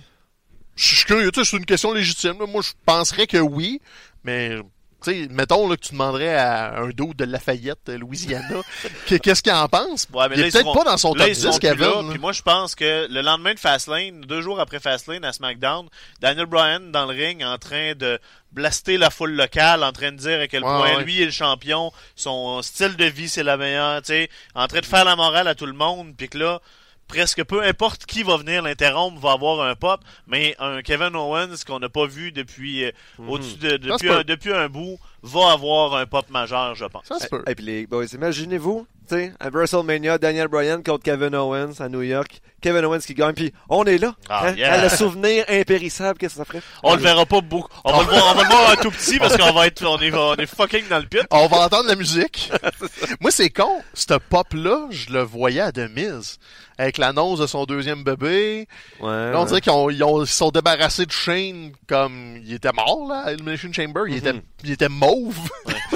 [0.76, 2.40] Je suis curieux, tu sais, c'est une question légitime.
[2.40, 2.46] là.
[2.46, 3.82] Moi, je penserais que oui,
[4.24, 4.58] mais
[5.04, 8.62] tu sais, mettons là, que tu demanderais à un dos de Lafayette, euh, Louisiana,
[9.08, 10.08] que- qu'est-ce qu'il en pense?
[10.14, 12.10] Ouais, mais il est peut-être pas dans son top ils 10, sont plus Kevin.
[12.10, 15.88] Puis moi, je pense que le lendemain de Fastlane, deux jours après Fastlane à SmackDown,
[16.20, 18.20] Daniel Bryan dans le ring en train de
[18.52, 21.04] blaster la foule locale, en train de dire à quel Ouais, point ouais.
[21.04, 24.80] lui est le champion, son style de vie c'est la meilleure, tu sais, en train
[24.80, 26.60] de faire la morale à tout le monde, puis que là,
[27.08, 31.56] presque peu importe qui va venir l'interrompre va avoir un pop, mais un Kevin Owens
[31.66, 32.92] qu'on n'a pas vu depuis euh,
[33.28, 37.06] au-dessus de depuis un, depuis un bout va avoir un pop majeur, je pense.
[37.06, 37.44] Ça se peut.
[37.48, 42.02] Et puis les boys, imaginez-vous, sais, à WrestleMania, Daniel Bryan contre Kevin Owens à New
[42.02, 42.42] York.
[42.62, 44.16] Kevin Owens qui gagne, puis on est là.
[44.30, 44.74] Ah, hein, yeah.
[44.74, 46.62] à le souvenir impérissable, qu'est-ce que ça ferait?
[46.82, 47.70] On le verra pas beaucoup.
[47.84, 49.86] On va le voir, on va le voir un tout petit parce qu'on va être,
[49.86, 51.22] on est, on est fucking dans le pit.
[51.30, 52.52] On va entendre la musique.
[53.22, 53.84] Moi, c'est con.
[53.94, 56.40] Ce pop-là, je le voyais à Demise.
[56.80, 58.68] Avec l'annonce de son deuxième bébé.
[59.00, 59.32] Ouais.
[59.32, 62.54] Là, on dirait qu'ils ont, ils ont- ils se sont débarrassés de Shane comme il
[62.54, 64.02] était mort, là, à Elimination Chamber.
[64.08, 65.38] Il, était, il était mauve.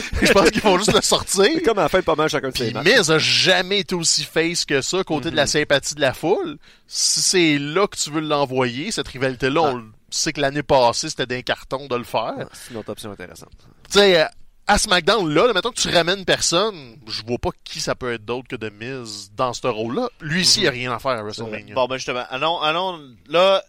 [0.21, 1.45] je pense qu'ils vont juste le sortir.
[1.53, 2.85] C'est comme à la fin de pas mal chacun de ses Puis matchs.
[2.85, 6.57] Miz a jamais été aussi face que ça, côté de la sympathie de la foule.
[6.87, 11.09] Si c'est là que tu veux l'envoyer, cette rivalité-là, on le sait que l'année passée,
[11.09, 12.33] c'était d'un carton de le faire.
[12.39, 13.51] Ah, C'est une autre option intéressante.
[13.89, 14.25] Tu sais,
[14.67, 18.13] à SmackDown, là, là, mettons que tu ramènes personne, je vois pas qui ça peut
[18.13, 20.09] être d'autre que de Miz dans ce rôle-là.
[20.21, 21.75] Lui ici, il a rien à faire à WrestleMania.
[21.75, 23.63] Bon, ben justement, allons, allons, là,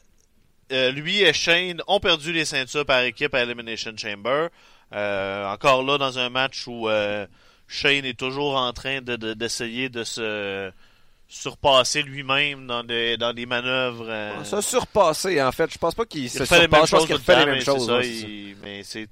[0.70, 4.48] euh, lui et Shane ont perdu les ceintures par équipe à Elimination Chamber.
[4.94, 7.26] Euh, encore là, dans un match où euh,
[7.68, 10.70] Shane est toujours en train de, de- d'essayer de se
[11.28, 14.06] surpasser lui-même dans des, dans des manœuvres.
[14.08, 15.72] euh, Ça a surpassé, en fait.
[15.72, 17.86] Je pense pas qu'il il se surpasse, je pense qu'il refait les mêmes choses.
[17.86, 17.92] ça.
[18.06, 19.08] il- mais c'est,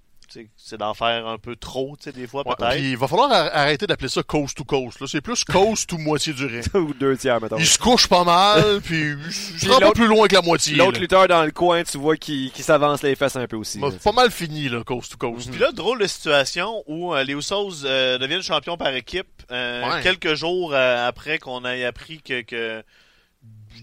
[0.57, 2.73] c'est, d'en faire un peu trop, tu sais, des fois, Ouais, peut-être.
[2.77, 5.01] puis il va falloir ar- arrêter d'appeler ça coast to coast.
[5.01, 6.65] Là, c'est plus coast ou moitié du ring.
[6.75, 7.57] Ou deux tiers, mettons.
[7.59, 10.77] Il se couche pas mal, puis il se pas l'autre- plus loin que la moitié.
[10.77, 13.79] L'autre lutteur dans le coin, tu vois, qui, qui s'avance les fesses un peu aussi.
[13.79, 15.51] Bah, là, pas mal fini, là, coast to coast.
[15.51, 19.81] Puis là, drôle de situation où euh, les Usos euh, deviennent champions par équipe euh,
[19.91, 20.03] Ouais.
[20.03, 22.83] quelques jours euh, après qu'on ait appris que, que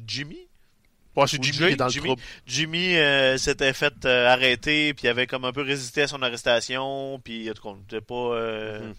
[0.08, 0.47] Jimmy
[1.18, 2.06] Ouais, c'est Jimmy Jay- qui est dans le Jimmy.
[2.08, 2.22] trouble.
[2.46, 7.20] Jimmy euh, s'était fait euh, arrêter puis avait comme un peu résisté à son arrestation
[7.24, 8.94] puis en tout cas, on n'était pas euh, Mhm.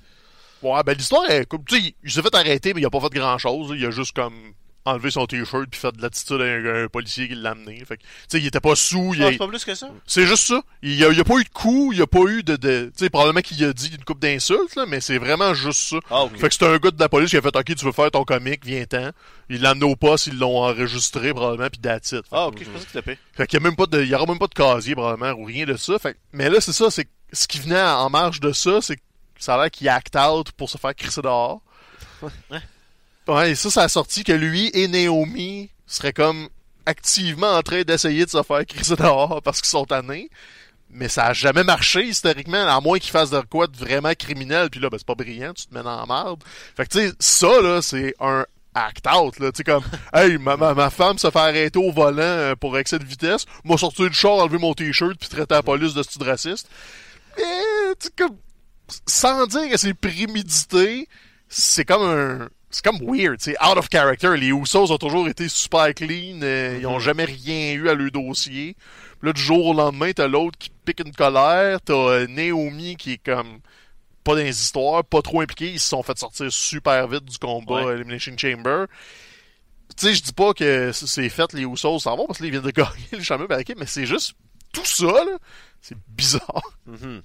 [0.61, 3.01] Ouais, ben l'histoire est comme tu sais, il s'est fait arrêter, mais il a pas
[3.01, 3.73] fait grand chose.
[3.79, 4.53] Il a juste comme
[4.85, 7.85] enlevé son t-shirt puis fait de l'attitude à un, un policier qui l'a amené.
[7.85, 9.13] Fait que, tu sais, il était pas sous.
[9.15, 9.91] il Non, a- c'est pas plus que ça?
[10.07, 10.63] C'est juste ça.
[10.83, 12.43] Il y a, il y a pas eu de coup, il y a pas eu
[12.43, 15.53] de, de tu sais, probablement qu'il a dit une coupe d'insultes, là, mais c'est vraiment
[15.53, 15.97] juste ça.
[16.11, 16.25] Ah.
[16.37, 18.11] Fait que c'est un gars de la police qui a fait, ok, tu veux faire
[18.11, 19.11] ton comique, viens-t'en.
[19.51, 22.23] Il l'a amené au poste, ils l'ont enregistré probablement, puis that's it.
[22.23, 23.17] Fait, Ah, ok, je pensais que c'était pire.
[23.35, 25.33] fait qu'il y a même pas de, il y aura même pas de casier probablement
[25.39, 25.99] ou rien de ça.
[25.99, 28.81] Fait que- mais là, c'est ça, c'est que ce qui venait en marge de ça,
[28.81, 29.03] c'est que
[29.39, 31.61] ça a l'air qu'il act out pour se faire crisser dehors.
[33.29, 33.55] Ouais.
[33.55, 36.49] Ça, ça a sorti que lui et Naomi seraient comme
[36.87, 40.31] activement en train d'essayer de se faire crisser dehors parce qu'ils sont tannés.
[40.91, 44.71] Mais ça a jamais marché historiquement, à moins qu'ils fassent de quoi de vraiment criminel.
[44.71, 46.43] Puis là, ben, c'est pas brillant, tu te mets dans la merde.
[46.77, 49.53] Fait que tu sais, ça là, c'est un act out là.
[49.53, 52.79] Tu sais comme, hey, ma, ma, ma femme se fait arrêter au volant euh, pour
[52.79, 53.45] excès de vitesse.
[53.65, 56.71] Moi sortir du char, enlever mon t-shirt puis traiter la police de style raciste.
[57.37, 57.45] Mais
[58.01, 58.37] tu sais comme,
[59.07, 61.07] sans dire que c'est prémédité,
[61.51, 64.37] c'est comme un c'est comme weird, c'est out of character.
[64.37, 68.11] Les Usos ont toujours été super clean, euh, ils ont jamais rien eu à leur
[68.11, 68.77] dossier.
[69.21, 72.97] Puis là, du jour au lendemain, t'as l'autre qui pique une colère, t'as euh, Naomi
[72.97, 73.61] qui est comme
[74.23, 77.39] pas dans les histoires, pas trop impliqué, ils se sont fait sortir super vite du
[77.39, 77.95] combat Ouais.
[77.95, 78.85] Elimination Chamber.
[79.97, 82.63] Tu sais, je dis pas que c'est fait les Usos s'en vont parce qu'ils viennent
[82.63, 84.35] de gagner le championnat mais c'est juste
[84.73, 85.39] tout ça, là.
[85.81, 86.63] C'est bizarre.
[86.87, 87.23] Mhm.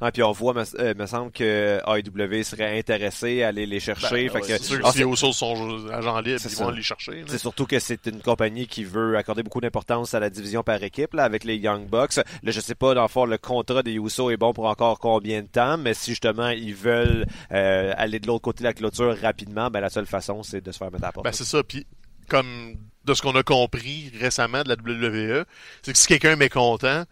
[0.00, 3.80] Ah, puis on voit, me, euh, me semble que AEW serait intéressé à aller les
[3.80, 4.28] chercher.
[4.28, 6.56] Ben, fait ouais, que, c'est sûr Ah, que si c'est- les sont agents libres, ils
[6.56, 7.24] vont aller les chercher.
[7.28, 10.82] C'est surtout que c'est une compagnie qui veut accorder beaucoup d'importance à la division par
[10.82, 12.16] équipe là, avec les Young Bucks.
[12.16, 14.98] Là, je sais pas, dans le fond, le contrat des Usos est bon pour encore
[14.98, 18.74] combien de temps, mais si justement ils veulent euh, aller de l'autre côté de la
[18.74, 21.24] clôture rapidement, ben la seule façon, c'est de se faire mettre à la porte.
[21.24, 21.62] Ben, c'est ça.
[21.62, 21.86] Puis,
[22.28, 25.44] comme de ce qu'on a compris récemment de la WWE,
[25.82, 27.04] c'est que si quelqu'un est mécontent,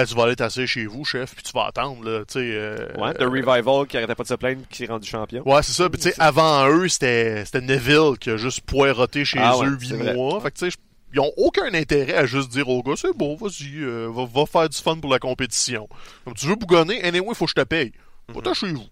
[0.00, 2.38] ben, tu vas aller t'asseoir chez vous, chef, puis tu vas attendre, là, tu sais.
[2.52, 5.42] euh, ouais, The Revival qui arrêtait pas de se plaindre qui est rendu champion.
[5.48, 5.88] Ouais, c'est ça.
[5.88, 9.66] Puis, tu sais, avant eux, c'était c'était Neville qui a juste poiroté chez Ah ouais,
[9.66, 10.14] eux huit vrai.
[10.14, 10.40] mois.
[10.40, 10.76] Fait que, tu sais,
[11.14, 14.44] ils ont aucun intérêt à juste dire au gars, c'est bon, vas-y, euh, va, va
[14.44, 15.88] faire du fun pour la compétition.
[16.24, 17.92] Comme tu veux bougonner, anyway, faut que je te paye.
[18.28, 18.34] Mhm.
[18.34, 18.84] Va-t'en chez vous.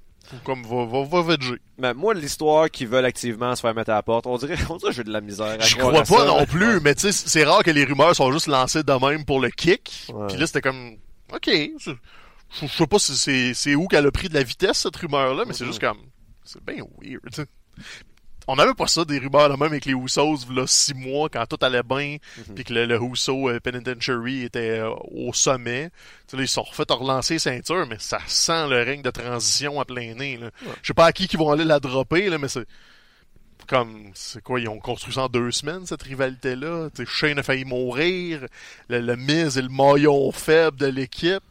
[0.45, 1.37] Comme, va, va, va.
[1.79, 4.77] Mais moi, l'histoire qu'ils veulent activement se faire mettre à la porte, on dirait, on
[4.77, 5.47] dirait que j'ai de la misère.
[5.47, 6.25] à Je crois pas ça.
[6.25, 9.25] non plus, mais tu sais, c'est rare que les rumeurs sont juste lancées de même
[9.25, 10.07] pour le kick.
[10.13, 10.27] Ouais.
[10.29, 10.97] Puis là, c'était comme,
[11.33, 15.45] ok, je sais pas si c'est où qu'elle a pris de la vitesse cette rumeur-là,
[15.47, 15.99] mais c'est juste comme,
[16.45, 17.47] c'est bien weird.
[18.45, 18.53] Tu sais.
[18.53, 21.47] On n'avait pas ça des rumeurs de même avec les Usos là six mois quand
[21.47, 22.55] tout allait bien, Mhm.
[22.55, 22.99] puis que le, le
[23.51, 25.91] euh, Penitentiary était euh, au sommet.
[26.27, 29.81] Tu sais, là, ils sont refait relancer ceinture, mais ça sent le règne de transition
[29.81, 30.37] à plein nez.
[30.37, 30.51] là.
[30.83, 32.67] Je sais pas à qui qui vont aller la dropper, là, mais c'est
[33.67, 37.43] comme c'est quoi ils ont construit ça en deux semaines cette rivalité là Shane a
[37.43, 38.45] failli mourir
[38.91, 41.43] le, le Miz est le maillon faible de l'équipe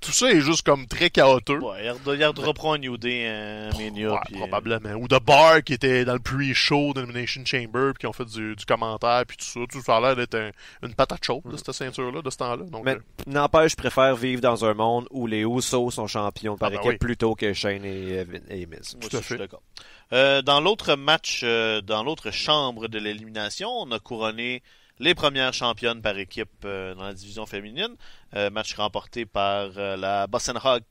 [0.00, 4.14] Tout ça est juste comme très chaotique Ouais, il reprend un New Day, euh, Mania.
[4.14, 8.12] Euh, probablement ou de Bar qui était dans le pre-show d'Elimination Chamber puis qui ont
[8.12, 10.50] fait du, du commentaire puis tout ça tout ça a l'air d'être un-
[10.82, 13.72] une patate chaude de cette ceinture là de ce temps là donc Mais euh, n'empêche,
[13.72, 16.90] je préfère vivre dans un monde où les Usos sont champions par Ah ben équipe
[16.92, 16.98] oui.
[16.98, 18.96] plutôt que Shane et, et Miz.
[19.00, 19.36] Moi Tout à aussi, je suis fait.
[19.38, 19.62] d'accord.
[20.12, 24.62] Euh, dans l'autre match, euh, dans l'autre chambre de l'élimination, on a couronné
[24.98, 27.94] les premières championnes par équipe euh, dans la division féminine.
[28.34, 30.82] Euh, match remporté par euh, la Boss and Hog,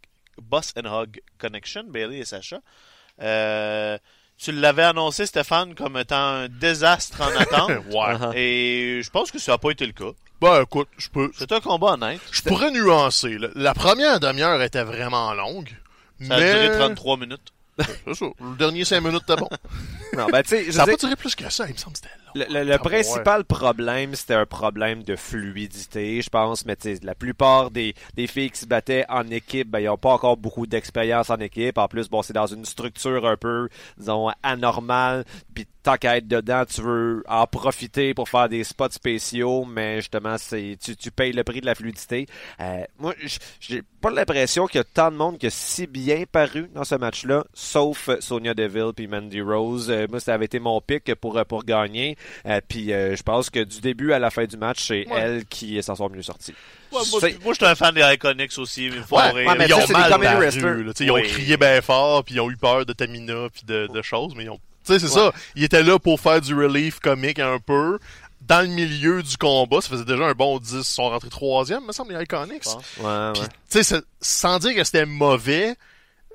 [0.41, 2.59] Boss and Hog Connection, Bailey et Sacha.
[3.21, 3.97] Euh,
[4.37, 7.69] tu l'avais annoncé, Stéphane, comme étant un désastre en attente.
[7.91, 8.33] ouais Uh-huh.
[8.35, 10.11] et je pense que ça n'a pas été le cas.
[10.41, 12.19] ben écoute je peux C'est un combat honnête.
[12.31, 13.47] je pourrais nuancer là.
[13.55, 15.69] la première demi-heure était vraiment longue
[16.21, 17.53] Ça a mais duré 33 minutes.
[17.79, 19.49] c'est ça le dernier 5 minutes était bon
[20.17, 21.77] Non, ben, tu sais, je Ça n'a veux pas duré plus que ça, il me
[21.77, 22.24] semble long.
[22.35, 26.65] Le, le- le Ah, principal problème, c'était un problème de fluidité, je pense.
[26.65, 30.11] Mais la plupart des, des filles qui se battaient en équipe, ben, ils n'ont pas
[30.13, 31.77] encore beaucoup d'expérience en équipe.
[31.77, 35.25] En plus, bon, c'est dans une structure un peu, disons, anormale.
[35.53, 39.97] Puis tant qu'à être dedans, tu veux en profiter pour faire des spots spéciaux, mais
[39.97, 42.25] justement, c'est tu, tu payes le prix de la fluidité.
[42.59, 43.13] Euh, moi,
[43.59, 46.83] j'ai pas l'impression qu'il y a tant de monde qui a si bien paru dans
[46.83, 49.91] ce match-là, sauf euh, Sonia Deville puis Mandy Rose.
[49.91, 52.17] Euh, moi, ça avait été mon pick pour, euh, pour gagner.
[52.47, 55.19] Euh, puis euh, je pense que du début à la fin du match, c'est Ouais.
[55.19, 56.53] elle qui s'en sort mieux sortie.
[56.91, 57.01] Ouais,
[57.43, 58.89] moi, je suis un fan des Iconics aussi.
[58.91, 62.35] mais faut Ouais, mais ils ont mal paru, là, Ils ont crié bien fort, puis
[62.35, 64.59] ils ont eu peur de Tamina, puis de, de choses, mais ils ont...
[64.85, 65.31] Tu sais, c'est ça.
[65.55, 67.99] Ils étaient là pour faire du relief comique un peu.
[68.41, 70.71] Dans le milieu du combat, ça faisait déjà un bon 10.
[70.75, 72.65] Ils sont rentrés troisième, me semble, les Iconics.
[72.99, 75.75] Ouais, Puis, tu sais, c'est- sans dire que c'était mauvais,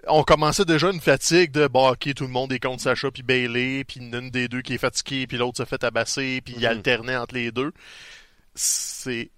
[0.09, 3.23] on commençait déjà une fatigue de bah ok tout le monde est contre Sacha puis
[3.23, 6.61] Bailey puis une des deux qui est fatiguée puis l'autre se fait tabasser puis il
[6.63, 6.67] Mhm.
[6.71, 7.71] alternait entre les deux
[8.55, 9.31] c'est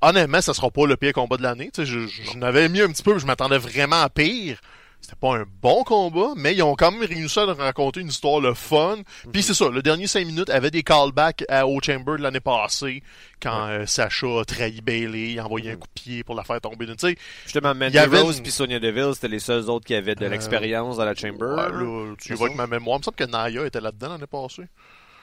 [0.00, 2.68] honnêtement ça sera pas le pire combat de l'année tu sais je, je, je n'avais
[2.70, 4.60] mis un petit peu je m'attendais vraiment à pire
[5.00, 8.40] c'était pas un bon combat, mais ils ont quand même réussi à raconter une histoire
[8.40, 8.96] le fun.
[9.32, 12.40] Puis c'est ça, le dernier 5 minutes avait des callbacks à, au Chamber de l'année
[12.40, 13.02] passée,
[13.40, 16.44] quand euh, Sacha a trahi Bailey, il a envoyé un coup de pied pour la
[16.44, 16.86] faire tomber.
[16.86, 19.70] Tu sais, Justement, Mandy Il y avait Rose une- puis Sonya Deville, c'était les seuls
[19.70, 21.46] autres qui avaient de Euh, l'expérience dans la Chamber.
[21.56, 24.26] ouais, là, tu vois que ma mémoire, il me semble que Naya était là-dedans l'année
[24.26, 24.64] passée.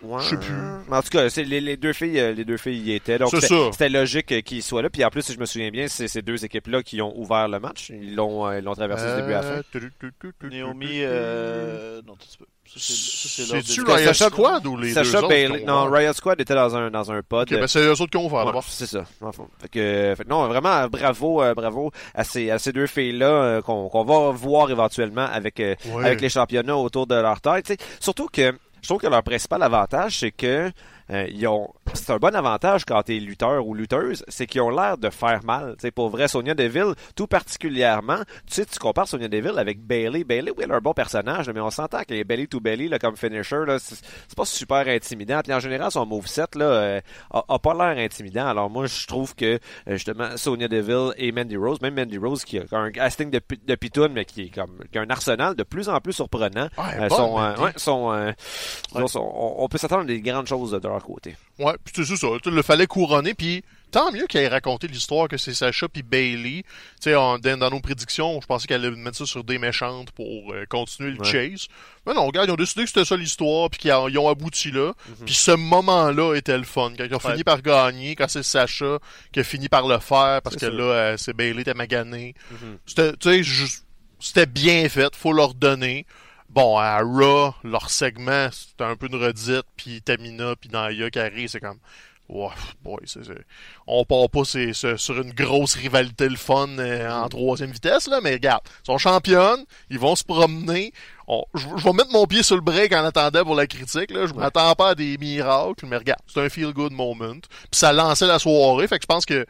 [0.01, 0.21] Ouais.
[0.21, 0.53] Je sais plus.
[0.89, 3.17] Mais en tout cas, c'est les, les deux filles, euh, les deux filles y étaient.
[3.17, 3.71] Donc C'est c'était ça.
[3.71, 4.89] c'était logique euh, qu'ils soient là.
[4.89, 7.47] Puis en plus, si je me souviens bien, c'est ces deux équipes-là qui ont ouvert
[7.47, 7.89] le match.
[7.89, 9.47] Ils l'ont, euh, ils l'ont traversé du début à la fin.
[9.57, 12.01] Euh, tu- tu- tu- tu- tu- Naomi, euh...
[12.05, 12.45] non, tu peux.
[12.67, 15.89] C'est-tu Riot Sacha- Squad ou les Sacha Bailey, non?
[15.89, 17.43] Riot Squad était dans un dans un pod.
[17.51, 19.03] Ok, ben c'est eux autres qui ont ouvert Ouais, c'est ça.
[19.21, 19.47] en fond.
[19.61, 23.27] Fait que, fait que non, vraiment, bravo, euh, bravo à ces, à ces deux filles-là
[23.27, 26.05] euh, qu'on qu'on va voir éventuellement avec, euh, Ouais.
[26.05, 27.61] avec les championnats autour de leur taille.
[27.63, 28.51] Tu sais, surtout que
[28.85, 30.71] je trouve que leur principal avantage, c'est que
[31.09, 31.73] euh, ils ont.
[31.93, 35.43] C'est un bon avantage quand t'es lutteur ou lutteuse, c'est qu'ils ont l'air de faire
[35.43, 35.75] mal.
[35.77, 39.79] Tu sais, pour vrai, Sonia Deville, tout particulièrement, tu sais, tu compares Sonia Deville avec
[39.81, 40.23] Bailey.
[40.23, 42.89] Bailey, oui, elle a un bon personnage, mais on s'entend que les belly to belly
[42.89, 45.41] là, comme finisher, là, c'est pas super intimidant.
[45.43, 48.47] Puis en général, son moveset là, euh, a, a pas l'air intimidant.
[48.47, 52.43] Alors moi, je trouve que euh, justement Sonia Deville et Mandy Rose, même Mandy Rose
[52.45, 55.55] qui a un casting de, de pitoune, mais qui est comme qui a un arsenal
[55.55, 56.67] de plus en plus surprenant.
[56.77, 57.09] Ouais, Euh,
[57.77, 58.31] sont, euh,
[58.95, 61.35] ouais, sont- on, on peut s'attendre à des grandes choses de leur côté.
[61.59, 62.27] Ouais, puis c'est ça.
[62.41, 66.03] Tu le fallait couronner, puis tant mieux qu'elle ait raconté l'histoire que c'est Sacha puis
[66.03, 66.63] Bailey.
[67.01, 70.53] Tu sais, dans, nos prédictions, je pensais qu'elle allait mettre ça sur des méchantes pour
[70.53, 71.31] euh, continuer le Ouais.
[71.31, 71.67] chase.
[72.05, 74.93] Mais non, regarde, ils ont décidé que c'était ça l'histoire, puis qu'ils ont, abouti là.
[75.07, 75.25] Mhm.
[75.25, 76.91] Puis ce moment-là était le fun.
[76.97, 77.31] Quand ils ont Ouais.
[77.31, 78.99] fini par gagner, quand c'est Sacha
[79.31, 80.69] qui a fini par le faire, parce que ça.
[80.69, 82.35] là, euh, c'est Bailey était magané.
[82.85, 83.67] C'était, tu sais, ju-
[84.19, 86.05] c'était bien fait, faut leur donner.
[86.49, 91.19] Bon, à Raw, leur segment, c'était un peu une redite, puis Tamina, puis Naya qui
[91.19, 91.79] arrive, c'est comme...
[92.27, 92.49] Ouais,
[92.83, 93.45] boy, c'est, c'est-
[93.85, 98.07] on part pas c'est, c'est- sur une grosse rivalité le fun euh, en troisième vitesse,
[98.07, 100.91] là, mais regarde, ils sont championnes, ils vont se promener.
[101.27, 104.09] On- je je vais mettre mon pied sur le break en attendant pour la critique,
[104.09, 104.25] là.
[104.25, 107.33] Je m'attends pas à des miracles, mais regarde, c'est un feel-good moment.
[107.41, 109.45] Puis ça lançait la soirée, fait que je pense que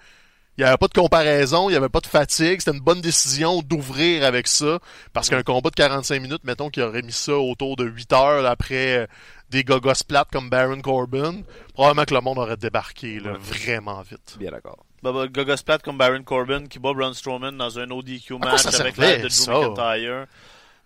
[0.58, 2.60] il n'y avait pas de comparaison, il n'y avait pas de fatigue.
[2.62, 4.80] C'était une bonne décision d'ouvrir avec ça.
[5.14, 8.42] Parce qu'un combat de 45 minutes, mettons qu'il aurait mis ça autour de 8 heures
[8.42, 9.08] là, après euh,
[9.50, 11.42] des gogos plates comme Baron Corbin,
[11.74, 13.38] probablement que le monde aurait débarqué là, Ouais.
[13.40, 14.38] vraiment vite.
[14.40, 14.86] Bien d'accord.
[15.04, 18.66] Bah, bah, Gogos Platt comme Baron Corbin qui bat Braun Strowman dans un ODQ match
[18.80, 19.70] avec l'aide de Drew?
[19.76, 20.26] McIntyre.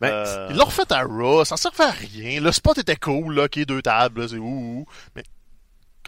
[0.02, 2.42] Ben, Euh, Ils l'ont refait à Raw, ça servait à rien.
[2.42, 4.86] Le spot était cool, là, qui est deux tables, c'est ouh, ouh.
[5.16, 5.24] Mais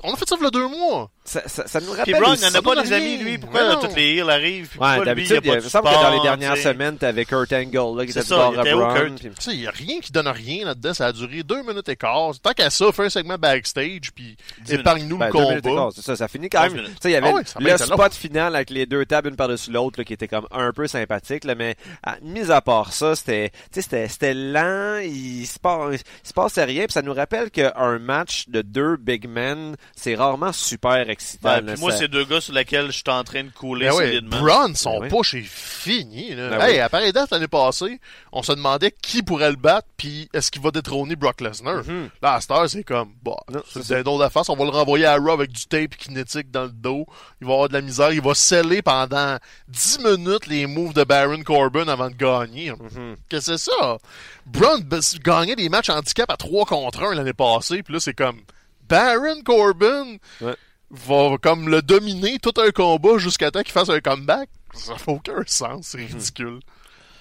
[0.04, 1.10] on a fait ça il y a deux mois.
[1.24, 2.44] Ça, ça, ça nous Puis rappelle Braun, aussi...
[2.48, 3.38] il n'en a pas des amis, lui.
[3.38, 4.70] Pourquoi là, toutes les heels arrivent?
[4.70, 6.62] Puis Ouais, lui, il d'habitude, y a il, me semble que dans les dernières tu
[6.62, 6.74] sais?
[6.74, 9.20] semaines, t'avais Kurt Angle, là, qui était ça, il Kurt?
[9.20, 11.62] puis- Tu sais, il n'y a rien qui donne rien là-dedans, ça a duré deux
[11.62, 12.32] minutes et quart.
[12.42, 14.36] Tant qu'à ça, fais un segment backstage, puis
[14.68, 15.90] épargne-nous Ben, le combat.
[15.96, 16.74] c'est ça, ça finit quand même.
[16.74, 16.88] minutes.
[16.96, 19.72] Tu sais, il y avait Ah le spot final avec les deux tables une par-dessus
[19.72, 23.16] l'autre là, qui était comme un peu sympathique, là, mais à, mis à part ça,
[23.16, 27.04] c'était, tu sais, c'était, c'était lent, il se passe, il se passait rien, puis ça
[27.04, 31.50] nous rappelle qu'un match de deux big men, c'est rarement super excitant.
[31.58, 33.88] Ben, là, moi, ça- c'est deux gars sur lesquels je suis en train de couler
[33.90, 34.42] Ben ouais, solidement.
[34.42, 35.18] Braun, son Ben oui.
[35.18, 36.34] push est fini.
[36.36, 36.50] Là.
[36.50, 36.80] Ben hey, oui.
[36.80, 38.00] à pareille date l'année passée,
[38.32, 41.84] on se demandait qui pourrait le battre, puis est-ce qu'il va détrôner Brock Lesnar?
[41.86, 42.10] Mhm.
[42.22, 43.36] Là, à cette heure, c'est comme, bah,
[43.70, 45.96] c'est un don de la face, on va le renvoyer à Raw avec du tape
[45.98, 47.06] kinétique dans le dos.
[47.42, 51.04] Il va avoir de la misère, il va sceller pendant 10 minutes les moves de
[51.04, 52.72] Baron Corbin avant de gagner.
[52.72, 53.16] Mhm.
[53.30, 53.98] Qu'est-ce que c'est ça?
[54.46, 58.14] Braun b- gagnait des matchs handicap à 3 contre 1 l'année passée, puis là, c'est
[58.14, 58.42] comme,
[58.90, 60.18] Baron Corbin?
[60.42, 60.56] Ouais.
[60.92, 64.50] Va comme le dominer tout un combat jusqu'à temps qu'il fasse un comeback.
[64.74, 66.60] Ça fait aucun sens, c'est ridicule.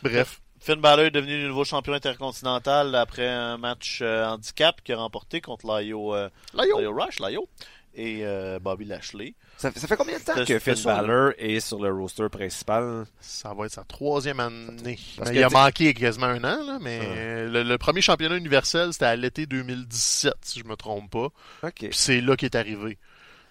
[0.03, 0.41] Bref.
[0.61, 4.99] Finn Balor est devenu le nouveau champion intercontinental après un match euh, handicap qu'il a
[4.99, 7.49] remporté contre Laio, euh, Rush, Laio,
[7.95, 9.35] et euh, Bobby Lashley.
[9.57, 10.75] Ça, ça fait combien de temps que Finn.
[10.85, 13.07] Balor est sur le roster principal?
[13.21, 14.99] Ça va être sa troisième année.
[15.17, 17.49] Parce Mais que il a manqué quasiment un an, là, mais Ah.
[17.51, 21.29] le, le premier championnat universel, c'était à l'été 2017, si je me trompe pas.
[21.63, 21.73] OK.
[21.75, 22.99] Puis c'est là qu'il est arrivé.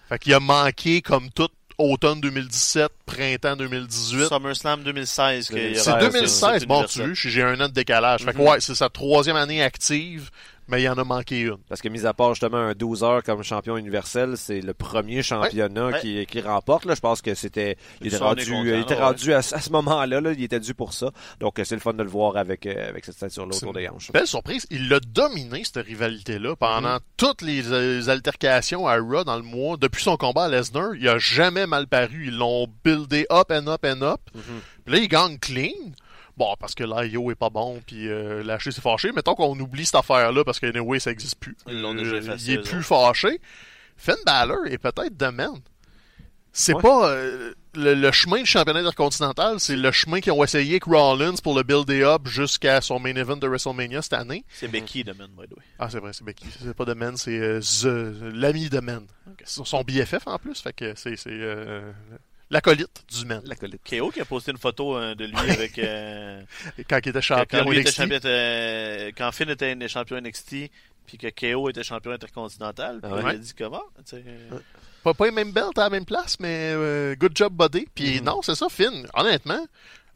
[0.09, 4.27] Fait qu'il a manqué comme tout automne 2017, printemps 2018.
[4.27, 5.47] SummerSlam 2016.
[5.47, 8.25] qu'il y C'est aura- 2016, bon, tu j'ai un an de décalage.
[8.25, 8.47] Fait que Mhm.
[8.47, 10.29] ouais, c'est sa troisième année active,
[10.69, 11.57] mais il en a manqué une.
[11.67, 15.21] Parce que, mis à part justement un 12 heures comme champion universel, c'est le premier
[15.23, 15.99] championnat Ouais.
[16.01, 16.85] Qui, qui remporte.
[16.85, 16.95] Là.
[16.95, 17.77] Je pense que c'était.
[18.01, 20.21] Il était rendu, content, il était rendu à, à ce moment-là.
[20.21, 21.11] Là, il était dû pour ça.
[21.39, 23.87] Donc, euh, c'est le fun de le voir avec, euh, avec cette ceinture-là autour des
[23.89, 24.11] hanches.
[24.11, 26.99] Belle surprise, il a dominé cette rivalité-là pendant Mhm.
[27.17, 29.77] toutes les, euh, altercations à Raw dans le mois.
[29.77, 32.27] Depuis son combat à Lesnar, il a jamais mal paru.
[32.27, 34.21] Ils l'ont buildé up and up and up.
[34.35, 34.41] Mhm.
[34.85, 35.91] Puis là, il gagne clean.
[36.39, 39.11] Bon, parce que l'IO est pas bon, puis euh, Lashley s'est fâché.
[39.11, 41.55] Mettons qu'on oublie cette affaire-là, parce que anyway, ça existe plus.
[41.67, 43.41] Ils l'ont déjà effacé, Il est plus fâché.
[43.97, 45.55] Finn Balor est peut-être de même.
[46.53, 46.81] C'est Ouais.
[46.81, 47.09] pas...
[47.11, 51.35] euh, le, le chemin du championnat intercontinental, c'est le chemin qu'ils ont essayé avec Rollins
[51.43, 54.43] pour le build-up jusqu'à son main event de WrestleMania cette année.
[54.49, 55.63] C'est Becky de Man, by the way.
[55.77, 56.45] Ah, c'est vrai, c'est Becky.
[56.59, 59.05] C'est pas de Men, c'est euh, The- l'ami de Men.
[59.29, 59.43] Ok.
[59.45, 61.91] Son BFF en plus, fait que c'est c'est, euh,
[62.49, 63.41] l'acolyte du Men.
[63.45, 63.81] L'acolyte.
[63.87, 65.77] KO qui a posté une photo euh, de lui avec.
[65.79, 66.41] euh,
[66.89, 67.95] Quand il était quand champion lui était NXT.
[68.01, 70.55] champion, euh, quand Finn était un champion NXT,
[71.05, 73.83] puis que KO était champion intercontinental, puis Ah il a dit comment
[75.03, 77.87] Pas, pas les mêmes belts à la même place, mais euh, good job, buddy.
[77.95, 78.25] Puis Mhm.
[78.25, 79.07] non, c'est ça, Finn.
[79.13, 79.65] Honnêtement,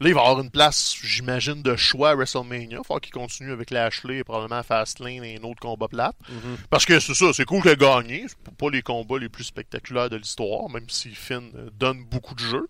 [0.00, 2.82] là, il va avoir une place, j'imagine, de choix à WrestleMania.
[2.82, 6.16] Falloir qu'il continue avec Lashley et probablement Fastlane et un autre combat plate.
[6.28, 6.56] Mhm.
[6.70, 8.26] Parce que c'est ça, c'est cool qu'il a gagné.
[8.28, 12.34] C'est pas les combats les plus spectaculaires de l'histoire, même si Finn euh, donne beaucoup
[12.34, 12.68] de jeux.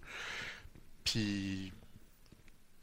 [1.05, 1.72] Puis,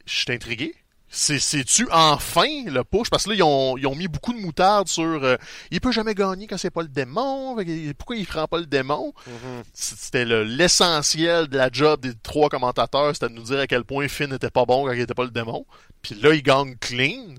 [0.06, 0.74] je suis intrigué.
[1.14, 3.10] C'est- C'est-tu enfin le push?
[3.10, 5.36] Parce que là, ils ont, ils ont mis beaucoup de moutarde sur euh,
[5.70, 7.54] il peut jamais gagner quand c'est pas le démon.
[7.98, 9.12] Pourquoi il prend pas le démon?
[9.26, 9.62] Mhm.
[9.74, 13.84] C'était le- l'essentiel de la job des trois commentateurs, c'était de nous dire à quel
[13.84, 15.66] point Finn n'était pas bon quand il était pas le démon.
[16.00, 17.34] Puis là, il gagne clean.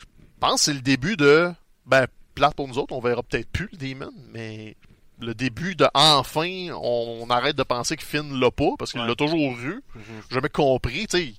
[0.00, 0.04] Je
[0.40, 1.52] pense que c'est le début de
[1.86, 4.76] ben plate pour nous autres, on verra peut-être plus le Demon, mais
[5.20, 9.00] le début de enfin, on, on arrête de penser que Finn l'a pas parce qu'il
[9.00, 9.06] Ouais.
[9.06, 9.80] l'a toujours eu.
[10.28, 11.34] J'ai jamais compris, tu sais.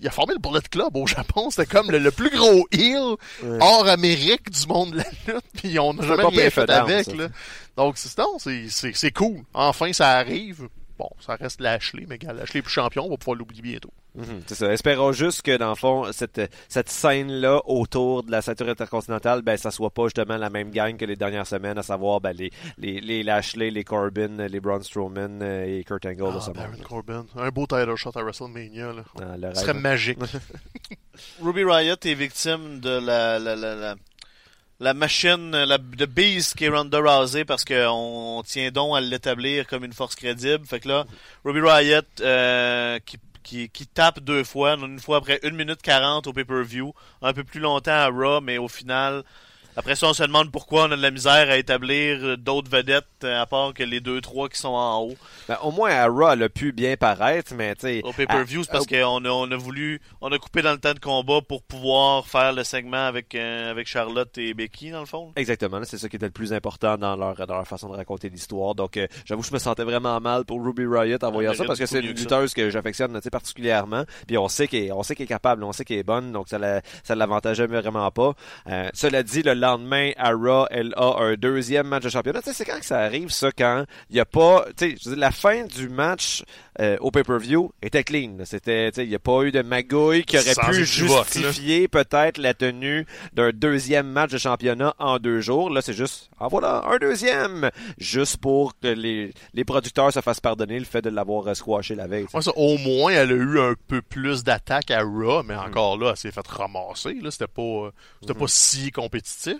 [0.00, 3.16] Il a formé le Bullet Club au Japon, c'était comme le, le plus gros heel
[3.42, 3.58] Ouais.
[3.60, 7.06] hors Amérique du monde de la lutte, puis on n'a jamais rien fait down, avec.
[7.14, 7.28] Là.
[7.76, 9.42] Donc, c'est, c'est, cool.
[9.54, 10.68] Enfin, ça arrive.
[10.98, 13.92] Bon, ça reste Lashley, mais Lashley est plus champion, on va pouvoir l'oublier bientôt.
[14.16, 14.72] Mhm, C'est ça.
[14.72, 19.56] Espérons juste que, dans le fond, cette, cette scène-là autour de la ceinture intercontinentale, ben,
[19.56, 22.50] ça soit pas justement la même gang que les dernières semaines, à savoir ben, les,
[22.78, 26.70] les, les Lashley, les Corbin, les Braun Strowman euh, et Kurt Angle Ah, Baron.
[26.88, 27.26] Corbin.
[27.36, 28.92] Un beau title shot à WrestleMania.
[28.92, 29.02] Là.
[29.20, 30.18] Ah, le Ce serait magique.
[31.42, 33.94] Ruby Riot est victime de la, la, la, la,
[34.80, 39.66] la machine, la, de beast qui est Ronda Rousey parce qu'on tient donc à l'établir
[39.66, 40.66] comme une force crédible.
[40.66, 41.04] Fait que là,
[41.44, 43.16] Ruby Riot euh, qui,
[43.46, 46.92] qui, qui tape deux fois, une fois après 1 minute 40 au pay-per-view,
[47.22, 49.22] un peu plus longtemps à Raw, mais au final,
[49.76, 53.06] après ça, on se demande pourquoi on a de la misère à établir d'autres vedettes
[53.24, 55.14] euh, à part que les deux, trois qui sont en haut
[55.48, 58.00] Ben, au moins, à Raw, elle a pu bien paraître, mais tu sais.
[58.04, 58.64] au pay-per-view.
[58.64, 61.40] C'est parce qu'on a, on a voulu, on a coupé dans le temps de combat
[61.46, 65.32] pour pouvoir faire le segment avec, euh, avec Charlotte et Becky, dans le fond.
[65.36, 68.28] Exactement, c'est ça qui était le plus important dans leur, dans leur façon de raconter
[68.28, 68.74] l'histoire.
[68.74, 71.78] Donc, euh, j'avoue, je me sentais vraiment mal pour Ruby Riot en voyant ça parce
[71.78, 74.04] que c'est une mieux que lutteuse que j'affectionne particulièrement.
[74.26, 76.48] Puis on sait qu'elle, on sait qu'elle est capable, on sait qu'elle est bonne, donc
[76.48, 76.58] ça
[77.04, 78.34] ça l'avantageait vraiment pas.
[78.68, 82.40] Euh, cela dit, le lendemain à Raw, elle a un deuxième match de championnat.
[82.42, 85.16] Tu sais, c'est quand que ça arrive ça quand il y a pas, tu sais,
[85.16, 86.42] la fin du match
[86.80, 88.36] euh, au pay-per-view était clean.
[88.44, 91.88] C'était, tu sais, il y a pas eu de magouille qui aurait Sans pu justifier
[91.88, 95.70] peut-être la tenue d'un deuxième match de championnat en deux jours.
[95.70, 97.70] Là, c'est juste, ah voilà, un deuxième!
[97.98, 101.94] Juste pour que les, les producteurs se fassent pardonner le fait de l'avoir euh, squashé
[101.94, 102.26] la veille.
[102.34, 105.46] Ouais, ça, au moins, elle a eu un peu plus d'attaques à Raw, Mm.
[105.48, 107.14] mais encore là, elle s'est fait ramasser.
[107.22, 107.90] Là, c'était pas, euh,
[108.20, 109.55] c'était pas si compétitif.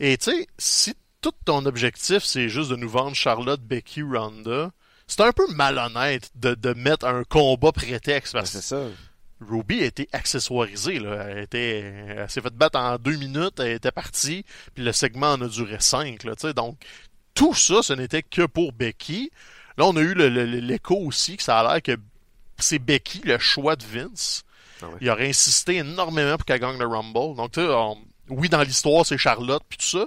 [0.00, 4.70] Et tu sais, si tout ton objectif, c'est juste de nous vendre Charlotte, Becky, Ronda,
[5.06, 8.86] c'est un peu malhonnête de, de mettre un combat prétexte Ben, parce que c'est ça.
[9.40, 10.98] Ruby a été accessoirisée.
[10.98, 11.26] Là.
[11.28, 11.80] Elle, était,
[12.16, 14.44] elle s'est fait battre en deux minutes, elle était partie,
[14.74, 16.24] puis le segment en a duré cinq.
[16.24, 16.54] Là, tu sais.
[16.54, 16.78] donc,
[17.34, 19.30] tout ça, ce n'était que pour Becky.
[19.76, 22.00] Là, on a eu l'écho aussi que ça a l'air que
[22.58, 24.42] c'est Becky le choix de Vince.
[24.82, 24.96] Ah ouais.
[25.02, 27.36] Il aurait insisté énormément pour qu'elle gagne le Rumble.
[27.36, 27.98] Donc, tu sais, on-
[28.28, 30.04] oui, dans l'histoire, c'est Charlotte puis tout ça,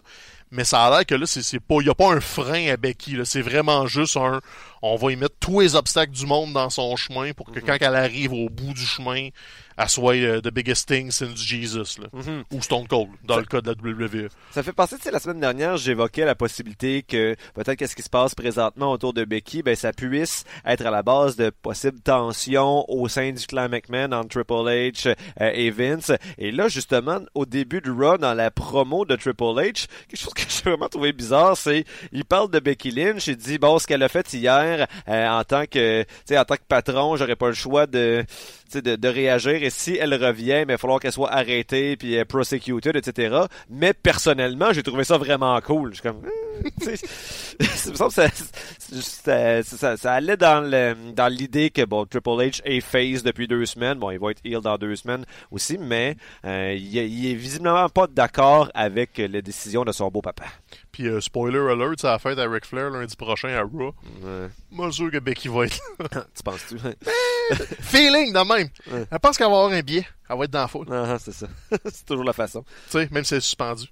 [0.51, 2.77] mais ça a l'air que là, c'est pas, il y a pas un frein à
[2.77, 3.17] Becky.
[3.23, 4.41] C'est vraiment juste un,
[4.81, 7.77] on va y mettre tous les obstacles du monde dans son chemin pour que quand
[7.79, 9.29] elle arrive au bout du chemin,
[9.77, 12.07] elle soit euh, the biggest thing since Jesus, là.
[12.11, 12.43] Mhm.
[12.51, 14.27] ou Stone Cold dans le cas de la WWE.
[14.51, 18.01] Ça fait penser, tu sais, la semaine dernière, j'évoquais la possibilité que peut-être qu'est-ce qui
[18.03, 22.01] se passe présentement autour de Becky, ben ça puisse être à la base de possibles
[22.01, 26.11] tensions au sein du clan McMahon entre Triple H euh, et Vince.
[26.37, 30.33] Et là, justement, au début du Raw, dans la promo de Triple H, quelque chose
[30.33, 33.87] que j'ai vraiment trouvé bizarre, c'est il parle de Becky Lynch, il dit bon, ce
[33.87, 34.68] qu'elle a fait hier
[35.07, 38.25] euh, en tant que, en tant que patron, j'aurais pas le choix de
[38.73, 42.17] de, de réagir et si elle revient, mais il va falloir qu'elle soit arrêtée puis
[42.17, 43.45] euh, prosecuted, etc.
[43.69, 45.93] Mais personnellement, j'ai trouvé ça vraiment cool.
[45.93, 52.29] Je suis comme, hmm, me semble que ça, ça, allait dans l'idée que bon, Triple
[52.29, 53.97] H est face depuis deux semaines.
[53.97, 56.15] Bon, il va être heel dans deux semaines aussi, mais
[56.45, 60.45] euh, il, il est visiblement pas d'accord avec les décisions de son beau papa.
[60.91, 63.93] Puis euh, spoiler alert, ça a fait à Ric Flair lundi prochain à Raw.
[64.21, 64.49] Ouais.
[64.71, 65.79] Moi, sûr que Becky va être
[66.13, 66.25] là.
[66.35, 66.77] tu penses-tu?
[67.81, 68.69] Feeling de même.
[68.91, 69.05] Ouais.
[69.11, 70.07] Elle pense qu'elle va avoir un billet.
[70.29, 70.87] Elle va être dans la foule.
[70.91, 71.47] Ah, c'est ça.
[71.85, 72.63] c'est toujours la façon.
[72.89, 73.87] Tu sais, même si elle est suspendue.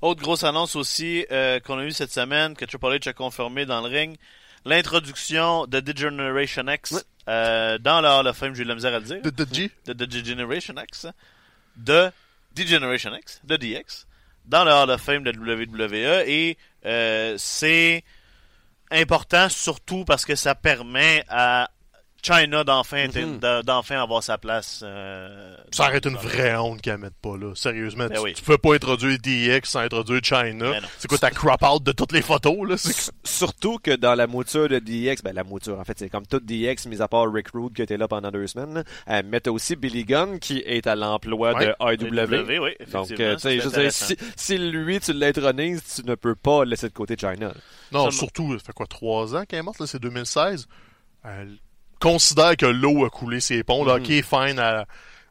[0.00, 3.66] Autre grosse annonce aussi euh, qu'on a eu cette semaine, que Triple H a confirmé
[3.66, 4.16] dans le ring.
[4.64, 7.00] l'introduction de Degeneration X Ouais.
[7.28, 9.28] euh, dans le Hall of Fame, j'ai eu de la misère à le dire, De,
[9.30, 9.70] de G.
[9.86, 11.06] de, de Degeneration X,
[11.76, 12.10] de
[12.56, 14.06] Degeneration X, de DX,
[14.50, 18.02] dans le Hall of Fame de WWE, et euh, c'est
[18.90, 21.70] important surtout parce que ça permet à
[22.22, 23.38] China d'enfin Mhm.
[23.38, 24.80] d'en- d'enfin avoir sa place.
[24.84, 27.52] euh, Ça aurait été une vraie honte qu'elle mette pas là.
[27.54, 28.34] Sérieusement, Ben tu, oui.
[28.34, 30.70] tu peux pas introduire DX sans introduire China.
[30.72, 30.82] Ben.
[30.98, 32.76] C'est quoi ta crop out de toutes les photos là?
[33.24, 36.44] Surtout que dans la mouture de DX, ben la mouture, en fait, c'est comme toute
[36.44, 39.50] DX, mis à part Rick Rude qui était là pendant deux semaines, euh, mais t'as
[39.50, 41.66] aussi Billy Gunn qui est à l'emploi Ouais.
[41.66, 42.60] de AEW.
[42.62, 46.88] Oui, Donc, euh, tu sais, si, si lui, tu l'intronises, tu ne peux pas laisser
[46.88, 47.52] de côté China.
[47.92, 50.66] Non, Seulement- surtout, ça fait quoi, trois ans qu'elle est morte, là, c'est 2016.
[51.24, 51.58] Elle
[52.00, 53.84] considère que l'eau a coulé ses ponts.
[53.84, 54.02] Là, Mhm.
[54.02, 54.84] ok, fine,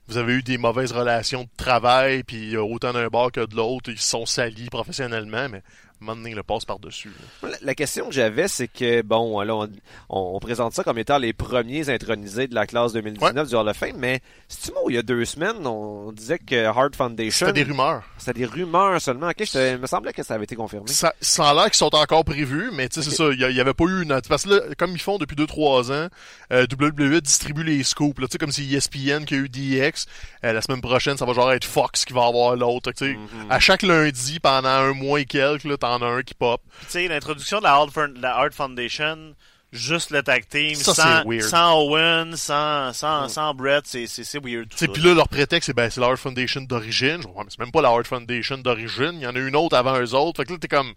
[0.07, 3.55] vous avez eu des mauvaises relations de travail, puis euh, autant d'un bord que de
[3.55, 5.61] l'autre, ils se sont salis professionnellement, mais
[6.01, 7.11] le passe par-dessus.
[7.43, 9.69] La, la question que j'avais, c'est que, bon, là, on,
[10.09, 13.67] on- on présente ça comme étant les premiers intronisés de la classe 2019 du Hall
[13.67, 17.47] of Fame, mais c'est-tu moi, il y a deux semaines, on disait que Hard Foundation,
[17.47, 18.03] C'était des rumeurs.
[18.17, 19.27] c'était des rumeurs seulement.
[19.29, 20.87] Ok, il me semblait que ça avait été confirmé.
[20.87, 23.59] Ça, ça a l'air qu'ils sont encore prévus, mais tu sais, c'est ça, il y,
[23.59, 24.19] avait pas eu une...
[24.27, 26.07] Parce que là, comme ils font depuis 2-3 ans,
[26.51, 30.05] euh, WWE distribue les scoops, tu sais, comme si ESPN qui a eu DX,
[30.45, 33.13] euh, la semaine prochaine, ça va genre être Fox qui va avoir l'autre, tu sais.
[33.13, 33.51] Mhm.
[33.51, 36.61] À chaque lundi, pendant un mois et quelques, là, t'en as un qui pop.
[36.81, 39.35] tu sais, l'introduction de la Hard, la Foundation,
[39.71, 41.43] juste le tag team, Ça, sans, weird.
[41.43, 44.67] sans Owen, sans, sans, sans Brett, c'est, c'est, weird.
[44.69, 47.21] Puis là, leur prétexte, c'est ben, c'est la Hard Foundation d'origine.
[47.21, 49.13] Je vois, mais c'est même pas la Hard Foundation d'origine.
[49.13, 50.37] Il y en a une autre avant eux autres.
[50.41, 50.93] Fait que là, t'es comme,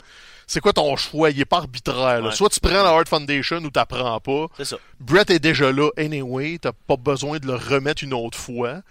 [0.53, 1.31] c'est quoi ton choix?
[1.31, 2.29] Il est pas arbitraire, là.
[2.29, 2.35] Ouais.
[2.35, 4.47] Soit tu prends la Hard Foundation ou t'apprends pas.
[4.59, 4.77] C'est ça.
[5.01, 6.59] Brett est déjà là, anyway.
[6.61, 8.83] T'as pas besoin de le remettre une autre fois.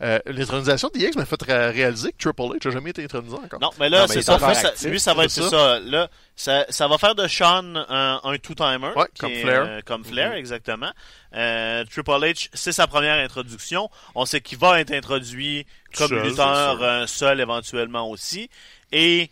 [0.00, 3.58] Euh, L'intronisation d'IX m'a fait ré- réaliser que Triple H a jamais été intronisé encore.
[3.60, 4.38] Non, mais là, c'est est ça.
[4.54, 5.80] ça, lui, ça va être c'est c'est ça.
[5.80, 8.92] Là, ça, ça va faire de Sean un, un two-timer.
[8.94, 9.64] Ouais, comme est, Flair.
[9.66, 10.92] euh, comme Flair, exactement.
[11.34, 13.90] Euh, Triple H, c'est sa première introduction.
[14.14, 15.66] On sait qu'il va être introduit
[15.96, 18.48] comme Seul, lutteur euh, seul éventuellement aussi.
[18.92, 19.30] Et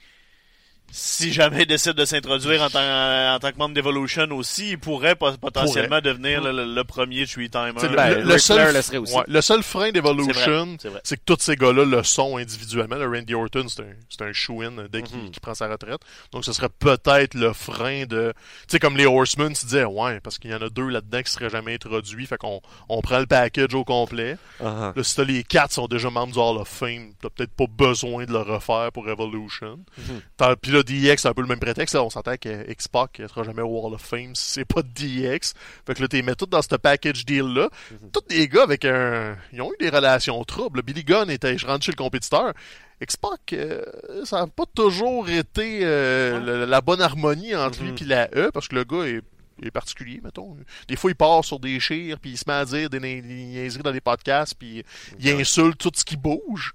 [0.91, 4.79] si jamais il décide de s'introduire en tant, en tant que membre d'Evolution aussi, il
[4.79, 7.73] pourrait pot- potentiellement devenir le, le- le premier three-timer.
[7.83, 9.15] Le, Ben, le- seul, le serait aussi.
[9.15, 12.97] ouais, le seul frein d'Evolution, c'est que tous ces gars-là le sont individuellement.
[12.97, 15.31] Le Randy Orton, c'est un, c'est un shoe-in dès qu'il Mhm.
[15.31, 16.01] qu'il prend sa retraite.
[16.33, 18.33] Donc, ce serait peut-être le frein de...
[18.37, 21.23] Tu sais, comme les Horsemen, tu disais, ouais, parce qu'il y en a deux là-dedans
[21.23, 24.37] qui seraient jamais introduits, fait qu'on on prend le package au complet.
[24.65, 27.53] Ah, Là, si t'as les quatre sont déjà membres du Hall of Fame, t'as peut-être
[27.53, 29.79] pas besoin de le refaire pour Evolution.
[29.99, 30.57] Mhm.
[30.63, 31.95] Puis là, DX, c'est un peu le même prétexte.
[31.95, 34.83] Là, on s'entend que X-Pac ne sera jamais au Hall of Fame si c'est pas
[34.83, 35.55] DX.
[35.87, 37.69] Fait que là, t'es mets tout dans ce package deal-là.
[37.91, 38.11] Mhm.
[38.13, 39.37] Tous des gars avec un...
[39.53, 40.83] Ils ont eu des relations troubles.
[40.83, 41.59] Billy Gunn était...
[41.59, 42.53] Je rentre chez le compétiteur.
[43.01, 43.83] X-Pac, euh,
[44.25, 46.47] ça n'a pas toujours été euh, Ouais.
[46.61, 47.97] la, la bonne harmonie entre lui Mhm.
[48.01, 49.21] et la E, parce que le gars est,
[49.63, 50.57] est particulier, mettons.
[50.89, 53.21] Des fois, il part sur des chires, puis il se met à dire des, des
[53.23, 54.83] niaiseries dans les podcasts, puis
[55.19, 56.73] il insulte tout ce qui bouge.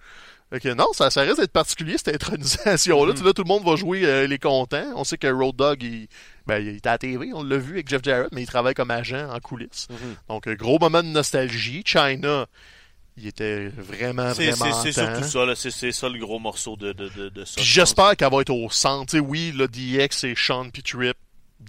[0.59, 3.13] Que non, ça, ça risque d'être particulier, cette intronisation-là.
[3.13, 3.23] Mhm.
[3.23, 4.85] Là, tout le monde va jouer euh, les contents.
[4.95, 6.07] On sait que Road Dogg, il,
[6.45, 8.73] ben, il était à la TV, on l'a vu avec Jeff Jarrett, mais il travaille
[8.73, 9.87] comme agent en coulisses.
[9.89, 10.15] mhm.
[10.27, 11.83] Donc, euh, gros moment de nostalgie.
[11.85, 12.47] China,
[13.15, 15.55] il était vraiment, vraiment c'est, surtout ça, là.
[15.55, 17.61] C'est, ça le gros morceau de, de, de, de ça.
[17.61, 19.17] J'espère qu'elle va être au centre.
[19.19, 20.81] Oui, le DX et Sean P.
[20.81, 21.15] Trip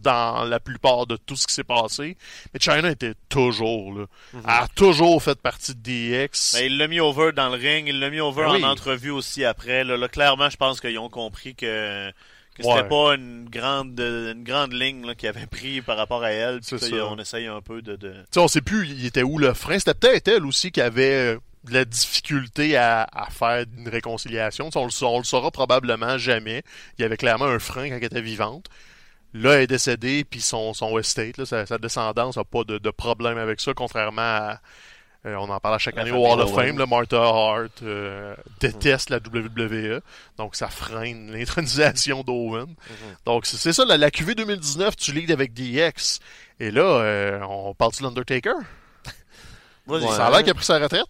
[0.02, 2.16] dans la plupart de tout ce qui s'est passé.
[2.52, 4.06] Mais China était toujours là.
[4.32, 4.42] Mhm.
[4.44, 6.54] Elle a toujours fait partie de DX.
[6.54, 8.64] Ben, il l'a mis over dans le ring, il l'a mis over Ben en oui.
[8.64, 9.84] entrevue aussi après.
[9.84, 12.88] Là, Là, clairement, je pense qu'ils ont compris que, que c'était Ouais.
[12.88, 16.60] pas une grande, une grande ligne qu'ils avaient pris par rapport à elle.
[16.60, 17.06] Puis ça.
[17.06, 17.96] on essaye un peu de.
[17.96, 18.10] de...
[18.12, 19.78] Tu sais, on sait plus il était où le frein.
[19.78, 24.66] C'était peut-être elle aussi qui avait euh, de la difficulté à, à faire une réconciliation.
[24.66, 26.62] Tu sais, on, le, on le saura probablement jamais.
[26.98, 28.66] Il y avait clairement un frein quand elle était vivante.
[29.34, 32.78] Là, elle est décédée, puis son, son estate, là, sa, sa descendance n'a pas de,
[32.78, 34.60] de problème avec ça, contrairement à...
[35.24, 36.54] euh, on en parle à chaque La année au Hall of.
[36.54, 36.76] Fame.
[36.78, 40.00] Là, Martha Hart euh, déteste la WWE,
[40.36, 42.74] donc ça freine l'intronisation d'Owen.
[43.24, 46.20] Donc c'est ça, la, la QV 2019, tu leads avec DX.
[46.60, 48.54] Et là, euh, on parle de l'Undertaker.
[49.88, 51.08] Ça a l'air qu'il a pris sa retraite.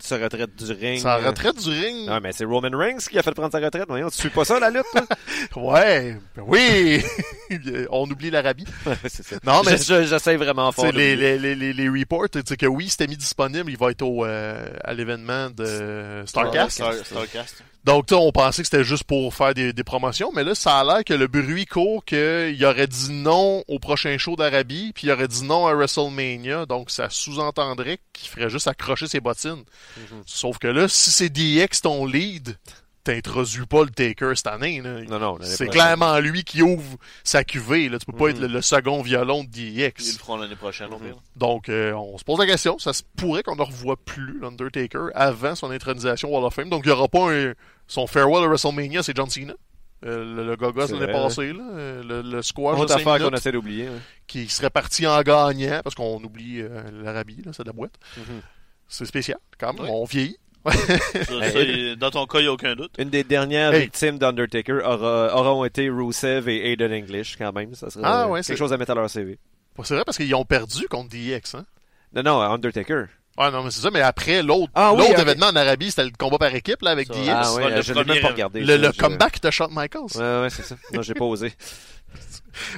[0.00, 1.00] Sa retraite du ring.
[1.00, 2.08] Sa retraite du ring?
[2.10, 3.84] Ah, mais c'est Roman Reigns qui a fait prendre sa retraite.
[3.88, 5.02] Voyons, tu suis pas ça, la lutte, là?
[5.56, 7.02] Ouais, ben oui.
[7.90, 8.64] on oublie l'Arabie.
[9.08, 9.36] c'est ça.
[9.44, 10.90] Non, mais- Je- je- J'essaie vraiment fort.
[10.92, 13.90] les, les, les, les, les reports, tu sais que oui, c'était mis disponible, il va
[13.90, 16.70] être au, euh, à l'événement de Starcast.
[16.76, 17.62] Star- Starcast.
[17.84, 20.84] Donc, on pensait que c'était juste pour faire des, des promotions, mais là, ça a
[20.84, 25.10] l'air que le bruit court qu'il aurait dit non au prochain show d'Arabie, puis il
[25.10, 29.64] aurait dit non à WrestleMania, donc ça sous-entendrait qu'il ferait juste accrocher ses bottines.
[29.96, 30.22] Mhm.
[30.26, 32.56] Sauf que là, si c'est DX ton lead,
[33.04, 34.80] t'introduis pas le Taker cette année.
[34.80, 35.02] Là.
[35.02, 35.36] Non, non.
[35.36, 35.70] l'année C'est prochaine.
[35.72, 37.88] clairement lui qui ouvre sa cuvée.
[37.90, 37.98] Là.
[37.98, 38.30] Tu peux pas Mhm.
[38.30, 40.16] être le, le second violon de Ils le DX.
[40.18, 41.12] feront l'année prochaine, Mhm.
[41.36, 42.78] Donc, euh, on se pose la question.
[42.78, 46.70] Ça se pourrait qu'on ne revoie plus l'Undertaker avant son intronisation au Hall of Fame.
[46.70, 47.52] Donc, il n'y aura pas un-
[47.86, 49.52] son farewell à WrestleMania, c'est John Cena.
[50.06, 53.26] Euh, le, le gogos l'année passée, là, euh, le, le squash de Autre 5 affaire
[53.30, 53.86] qu'on essaie d'oublier.
[53.86, 54.00] hein.
[54.26, 57.92] qui serait parti en gagnant, parce qu'on oublie euh, l'Arabie, là, c'est de la boîte.
[58.16, 58.40] Mhm.
[58.88, 59.82] C'est spécial, quand même.
[59.84, 59.88] Oui.
[59.92, 60.36] On vieillit.
[60.64, 60.72] Ça,
[61.50, 62.92] ça, il- dans ton cas, il n'y a aucun doute.
[62.98, 63.82] Une des dernières Hey.
[63.82, 67.74] victimes d'Undertaker aura, auront été Rusev et Aiden English, quand même.
[67.74, 69.38] Ça serait Ah, ouais, quelque chose à mettre à leur CV.
[69.82, 71.54] C'est vrai parce qu'ils ont perdu contre DX.
[71.56, 71.66] Hein?
[72.14, 73.04] Non, non, Undertaker.
[73.36, 76.12] Ah non, mais c'est ça, mais après, l'autre Ah oui, événement en Arabie, c'était le
[76.16, 77.28] combat par équipe là, avec Ça, DX.
[77.28, 78.60] Ah le je l'ai même premier- pas regardé.
[78.60, 80.02] le ça, le je- comeback de Shawn Michaels.
[80.16, 80.76] Ouais, ouais, c'est ça.
[80.94, 81.52] Non, j'ai pas osé.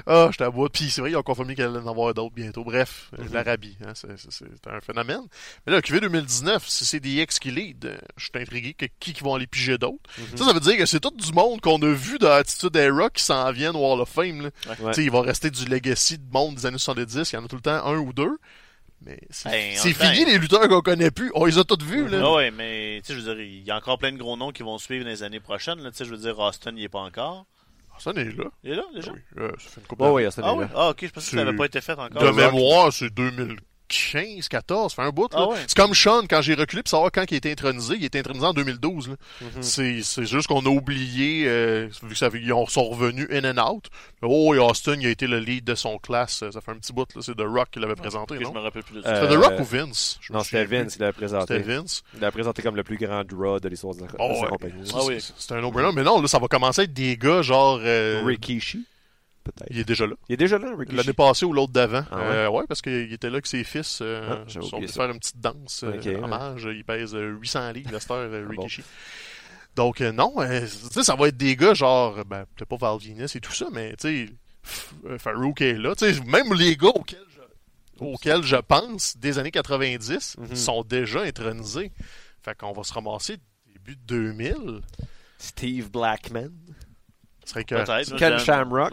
[0.07, 0.69] Ah, je t'avoue.
[0.69, 2.65] Puis c'est vrai, ils ont confirmé qu'il allait en avoir d'autres bientôt.
[2.65, 3.33] Bref, euh, Mhm.
[3.35, 4.09] l'Arabie, hein, c'est
[4.71, 5.21] un phénomène.
[5.67, 9.13] Mais là, QV 2019, si c'est DX qui lead, euh, je suis intrigué que qui
[9.13, 9.99] qui vont aller piger d'autres.
[10.19, 10.37] Mhm.
[10.39, 13.11] Ça, ça veut dire que c'est tout du monde qu'on a vu dans Attitude Era
[13.11, 14.43] qui s'en viennent au Hall of Fame.
[14.43, 14.51] Là.
[14.69, 14.77] Ouais.
[14.89, 17.33] Tu sais, il va rester du legacy de monde des années 70.
[17.33, 18.39] Il y en a tout le temps un ou deux.
[19.05, 21.31] Mais c'est Ben, fini les lutteurs qu'on connaît plus.
[21.35, 22.09] On les a tous vus.
[22.09, 22.33] Là.
[22.33, 24.53] Ouais, mais tu sais, je veux dire, il y a encore plein de gros noms
[24.53, 25.81] qui vont suivre dans les années prochaines.
[25.83, 25.91] Là.
[25.91, 27.45] Tu sais, je veux dire, Austin, il est pas encore.
[27.99, 28.45] Ça n'est là.
[28.63, 29.13] Il est là, déjà?
[29.13, 30.15] Oui, euh, ça fait une couple d'années.
[30.15, 30.65] ouais, ça Ah oui?
[30.75, 32.23] Ah, ok, je pensais que ça n'avait pas été fait encore.
[32.23, 33.13] De mémoire, c'est
[33.89, 35.33] 2015, 14, ça fait un bout.
[35.33, 35.39] là.
[35.43, 35.57] Ah ouais?
[35.67, 38.07] C'est comme Sean, quand j'ai reculé pour savoir quand il a été intronisé, il a
[38.07, 39.09] été intronisé en 2012.
[39.11, 39.15] là.
[39.41, 39.63] Mhm.
[39.63, 43.29] C'est c'est juste qu'on a oublié, euh, vu que ça fait- ils ont- sont revenus
[43.31, 43.87] in and out.
[44.23, 46.45] Oh, et Austin, il a été le lead de son classe.
[46.51, 47.21] Ça fait un petit bout, là.
[47.23, 48.53] c'est The Rock qui l'avait présenté, je non?
[48.53, 49.21] me rappelle plus de Euh, ça.
[49.23, 50.19] C'était The Rock ou Vince?
[50.21, 51.29] Je Non, c'était Vince qui l'avait plus.
[51.29, 51.59] C'était présenté.
[51.59, 52.03] Vince.
[52.15, 54.41] Il l'a présenté comme le plus grand draw de l'histoire de la, de Oh, sa
[54.43, 54.49] ouais.
[54.49, 54.91] compagnie.
[54.95, 55.21] Ah oui.
[55.21, 55.91] C'est- C'est un no-brainer.
[55.95, 57.79] Mais non, là, ça va commencer à être des gars genre...
[57.83, 58.85] euh, Rikishi,
[59.53, 59.69] peut-être.
[59.71, 60.15] Il est déjà là.
[60.29, 60.97] Il est déjà là, Rikishi.
[60.97, 62.05] L'année passée ou l'autre d'avant.
[62.11, 62.25] Ah ouais?
[62.35, 64.01] Euh, ouais, parce qu'il était là avec ses fils.
[64.03, 65.83] Euh, Ah, sont venus faire une petite danse.
[65.85, 66.17] euh, Ok, ouais.
[66.17, 66.69] hommage.
[66.71, 68.63] Il pèse euh, 800 livres, Lester euh, Ah bon.
[68.63, 68.83] Rikishi.
[69.75, 73.37] Donc, euh, non, euh, ça va être des gars genre, ben, peut-être pas Val Venus
[73.37, 74.33] et tout ça, mais tu sais,
[75.07, 75.95] euh, Farouk est là.
[75.95, 80.57] Tu sais, même les gars auxquels je, auxquels je pense des années 90 Mhm.
[80.57, 81.93] sont déjà intronisés.
[82.43, 83.37] Fait qu'on va se ramasser
[83.75, 84.81] début 2000.
[85.39, 86.49] Steve Blackman.
[87.47, 88.17] Ce serait que.
[88.19, 88.39] Ken.
[88.39, 88.93] Shamrock.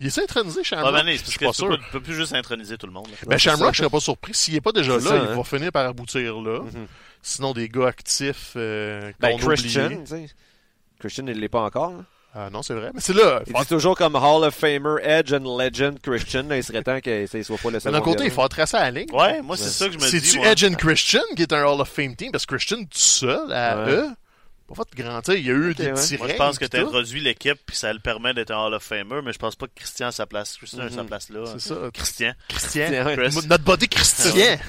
[0.00, 0.92] Il est intronisé, Ah, Shamrock?
[0.94, 1.78] ben, non, je c'est parce suis que pas sûr.
[1.78, 3.08] tu peux plus juste introniser tout le monde.
[3.08, 3.16] là.
[3.26, 3.72] Ben, Shamrock, ça.
[3.72, 4.34] je serais pas surpris.
[4.34, 5.34] S'il est pas déjà là, il hein.
[5.36, 6.60] va finir par aboutir là.
[6.60, 6.86] Mhm.
[7.22, 10.00] Sinon, des gars actifs euh, Ben, Christian, oubliés.
[10.04, 10.26] tu sais.
[11.00, 11.90] Christian, il l'est pas encore.
[11.90, 12.04] là.
[12.38, 12.90] Ah, non, c'est vrai.
[12.92, 13.40] Mais c'est là.
[13.46, 16.42] Il faut- dit toujours comme Hall of Famer, Edge and Legend Christian.
[16.46, 17.92] Là, il serait temps qu'il ne soit pas le Mais seul.
[17.92, 19.10] d'un côté, il faut tracer la ligne.
[19.10, 19.70] Ouais, moi, c'est Ouais.
[19.70, 20.20] ça que je me dis.
[20.20, 20.44] C'est-tu.
[20.46, 22.30] Edge and Christian qui est un Hall of Fame team?
[22.32, 23.90] Parce que Christian, tout seul, à Ouais.
[23.92, 24.06] eux,
[24.66, 25.20] pas fait de grand.
[25.22, 25.92] tu sais, Il y a eu des ouais.
[25.92, 26.86] petits Moi, je pense que tu tout.
[26.86, 29.66] introduit l'équipe puis ça le permet d'être un Hall of Famer, mais je pense pas
[29.66, 30.56] que Christian a sa place.
[30.56, 31.06] Christian a sa Mhm.
[31.08, 31.44] place là.
[31.52, 31.74] C'est ça.
[31.92, 32.32] Christian.
[32.48, 33.04] Christian.
[33.04, 33.16] Ouais.
[33.46, 34.56] Notre body Christian.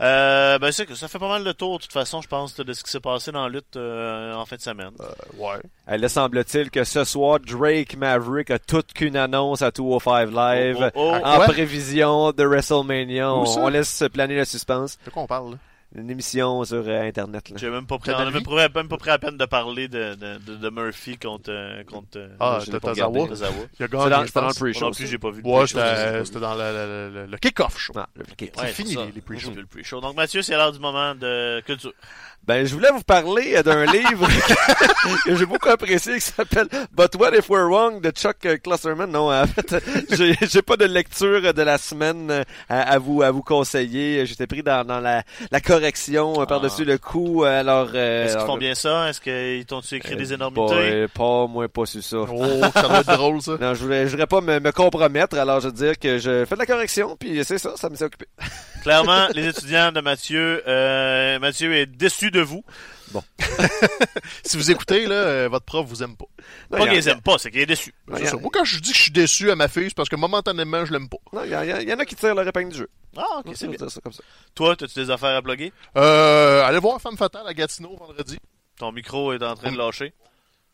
[0.00, 2.54] Euh, ben, c'est que ça fait pas mal le tour, de toute façon, je pense,
[2.54, 4.92] de ce qui s'est passé dans la lutte euh, en fin de semaine.
[5.00, 5.06] Euh,
[5.38, 5.58] ouais.
[5.90, 10.76] Euh, Là, semble-t-il que ce soir, Drake Maverick a toute qu'une annonce à 205 Live
[10.80, 11.24] Oh, oh, oh.
[11.26, 11.46] en Ouais.
[11.46, 13.32] prévision de WrestleMania.
[13.32, 13.60] Où On, ça?
[13.60, 14.98] on laisse planer le suspense.
[15.04, 15.58] De quoi on parle, là?
[15.94, 17.48] Une émission sur euh, Internet.
[17.48, 17.56] Là.
[17.58, 20.14] J'ai même pas pris, on même pas, même pas pris la peine de parler de,
[20.16, 22.58] de, de, de Murphy contre, euh, contre euh, Ah.
[22.62, 23.26] Tozawa.
[23.80, 26.40] Il a gagné, dans, je dans le non plus, j'ai pas vu le Ouais, c'était
[26.40, 27.94] dans le, le, le, le kick-off show.
[27.96, 28.50] Ah, le- ok.
[28.58, 29.06] C'est fini, ça.
[29.06, 29.48] les, les pre-shows.
[29.48, 30.00] J'ai vu le pre-show.
[30.02, 31.92] Donc, Mathieu, c'est l'heure du moment de culture.
[32.46, 34.26] Ben, je voulais vous parler euh, d'un livre
[35.26, 39.10] que j'ai beaucoup apprécié qui s'appelle But What If We're Wrong de Chuck Klosterman.
[39.10, 39.74] Non, en fait,
[40.14, 44.24] j'ai, j'ai pas de lecture de la semaine à, à vous à vous conseiller.
[44.26, 47.44] J'étais pris dans, dans la, la correction euh, par-dessus le coup.
[47.44, 49.08] euh, Alors, euh, Est-ce qu'ils font bien ça?
[49.08, 51.06] Est-ce qu'ils t'ont-tu écrit des énormités?
[51.14, 52.16] pas, moi, pas sur ça.
[52.18, 53.56] Oh, ça doit être drôle, ça.
[53.60, 56.44] Non, je voulais, je voudrais pas me, me compromettre, alors je veux dire que je
[56.44, 58.26] fais de la correction, puis c'est ça, ça me s'est occupé.
[58.82, 60.62] Clairement, les étudiants de Mathieu,
[61.40, 62.64] Mathieu est déçu de vous.
[64.44, 66.26] Si vous écoutez, là, euh, votre prof vous aime pas.
[66.70, 67.94] Non, Pas il y, qu'ils a- les aiment pas, c'est qu'il est déçu.
[68.06, 68.36] Ben, a- ça.
[68.36, 70.84] Moi, quand je dis que je suis déçu à ma fille, c'est parce que momentanément,
[70.84, 71.18] je l'aime pas.
[71.32, 72.88] non, il y, en a qui tirent leur épingle du jeu.
[73.16, 73.76] Ah, ok, c'est bien.
[73.76, 74.22] dire ça comme ça.
[74.54, 75.72] Toi, as-tu des affaires à plugger?
[75.96, 78.38] Euh, allez voir Femme Fatale à Gatineau vendredi.
[78.78, 80.12] Ton micro est en train de lâcher.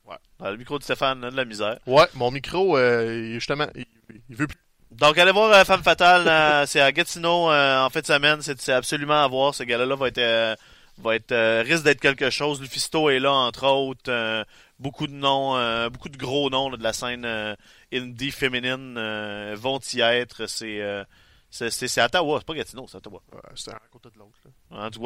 [0.07, 0.17] Ouais.
[0.43, 1.79] Ah, le micro de Stéphane a de la misère.
[1.87, 3.87] Ouais, mon micro, euh, justement, il,
[4.29, 4.59] il veut plus.
[4.91, 6.29] Donc, allez voir euh, Femme Fatale.
[6.29, 8.43] euh, c'est à Gatineau euh, en fin de semaine.
[8.43, 9.55] C'est c'est absolument à voir.
[9.55, 10.55] Ce gars-là va être, euh,
[10.99, 12.61] va être euh, risque d'être quelque chose.
[12.61, 14.11] Lufisto est là, entre autres.
[14.11, 14.45] euh,
[14.79, 17.55] beaucoup de noms, euh, beaucoup de gros noms là, de la scène euh,
[17.93, 20.47] indie féminine euh, vont y être.
[20.47, 21.05] C'est euh,
[21.51, 22.39] c'est c'est- c'est à Ottawa.
[22.41, 23.21] C'est pas Gatineau, c'est à Ottawa.
[23.33, 24.33] Un à côté de l'autre.
[24.73, 25.01] En tout-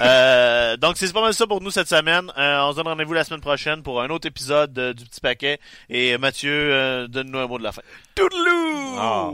[0.00, 2.32] euh, donc, c'est pas mal ça pour nous cette semaine.
[2.38, 5.20] Euh, on se donne rendez-vous la semaine prochaine pour un autre épisode euh, du Petit
[5.20, 5.58] Paquet.
[5.90, 7.82] Et Mathieu, euh, donne-nous un mot de la fin.
[8.14, 8.96] Toodaloo!
[8.98, 9.30] Ah.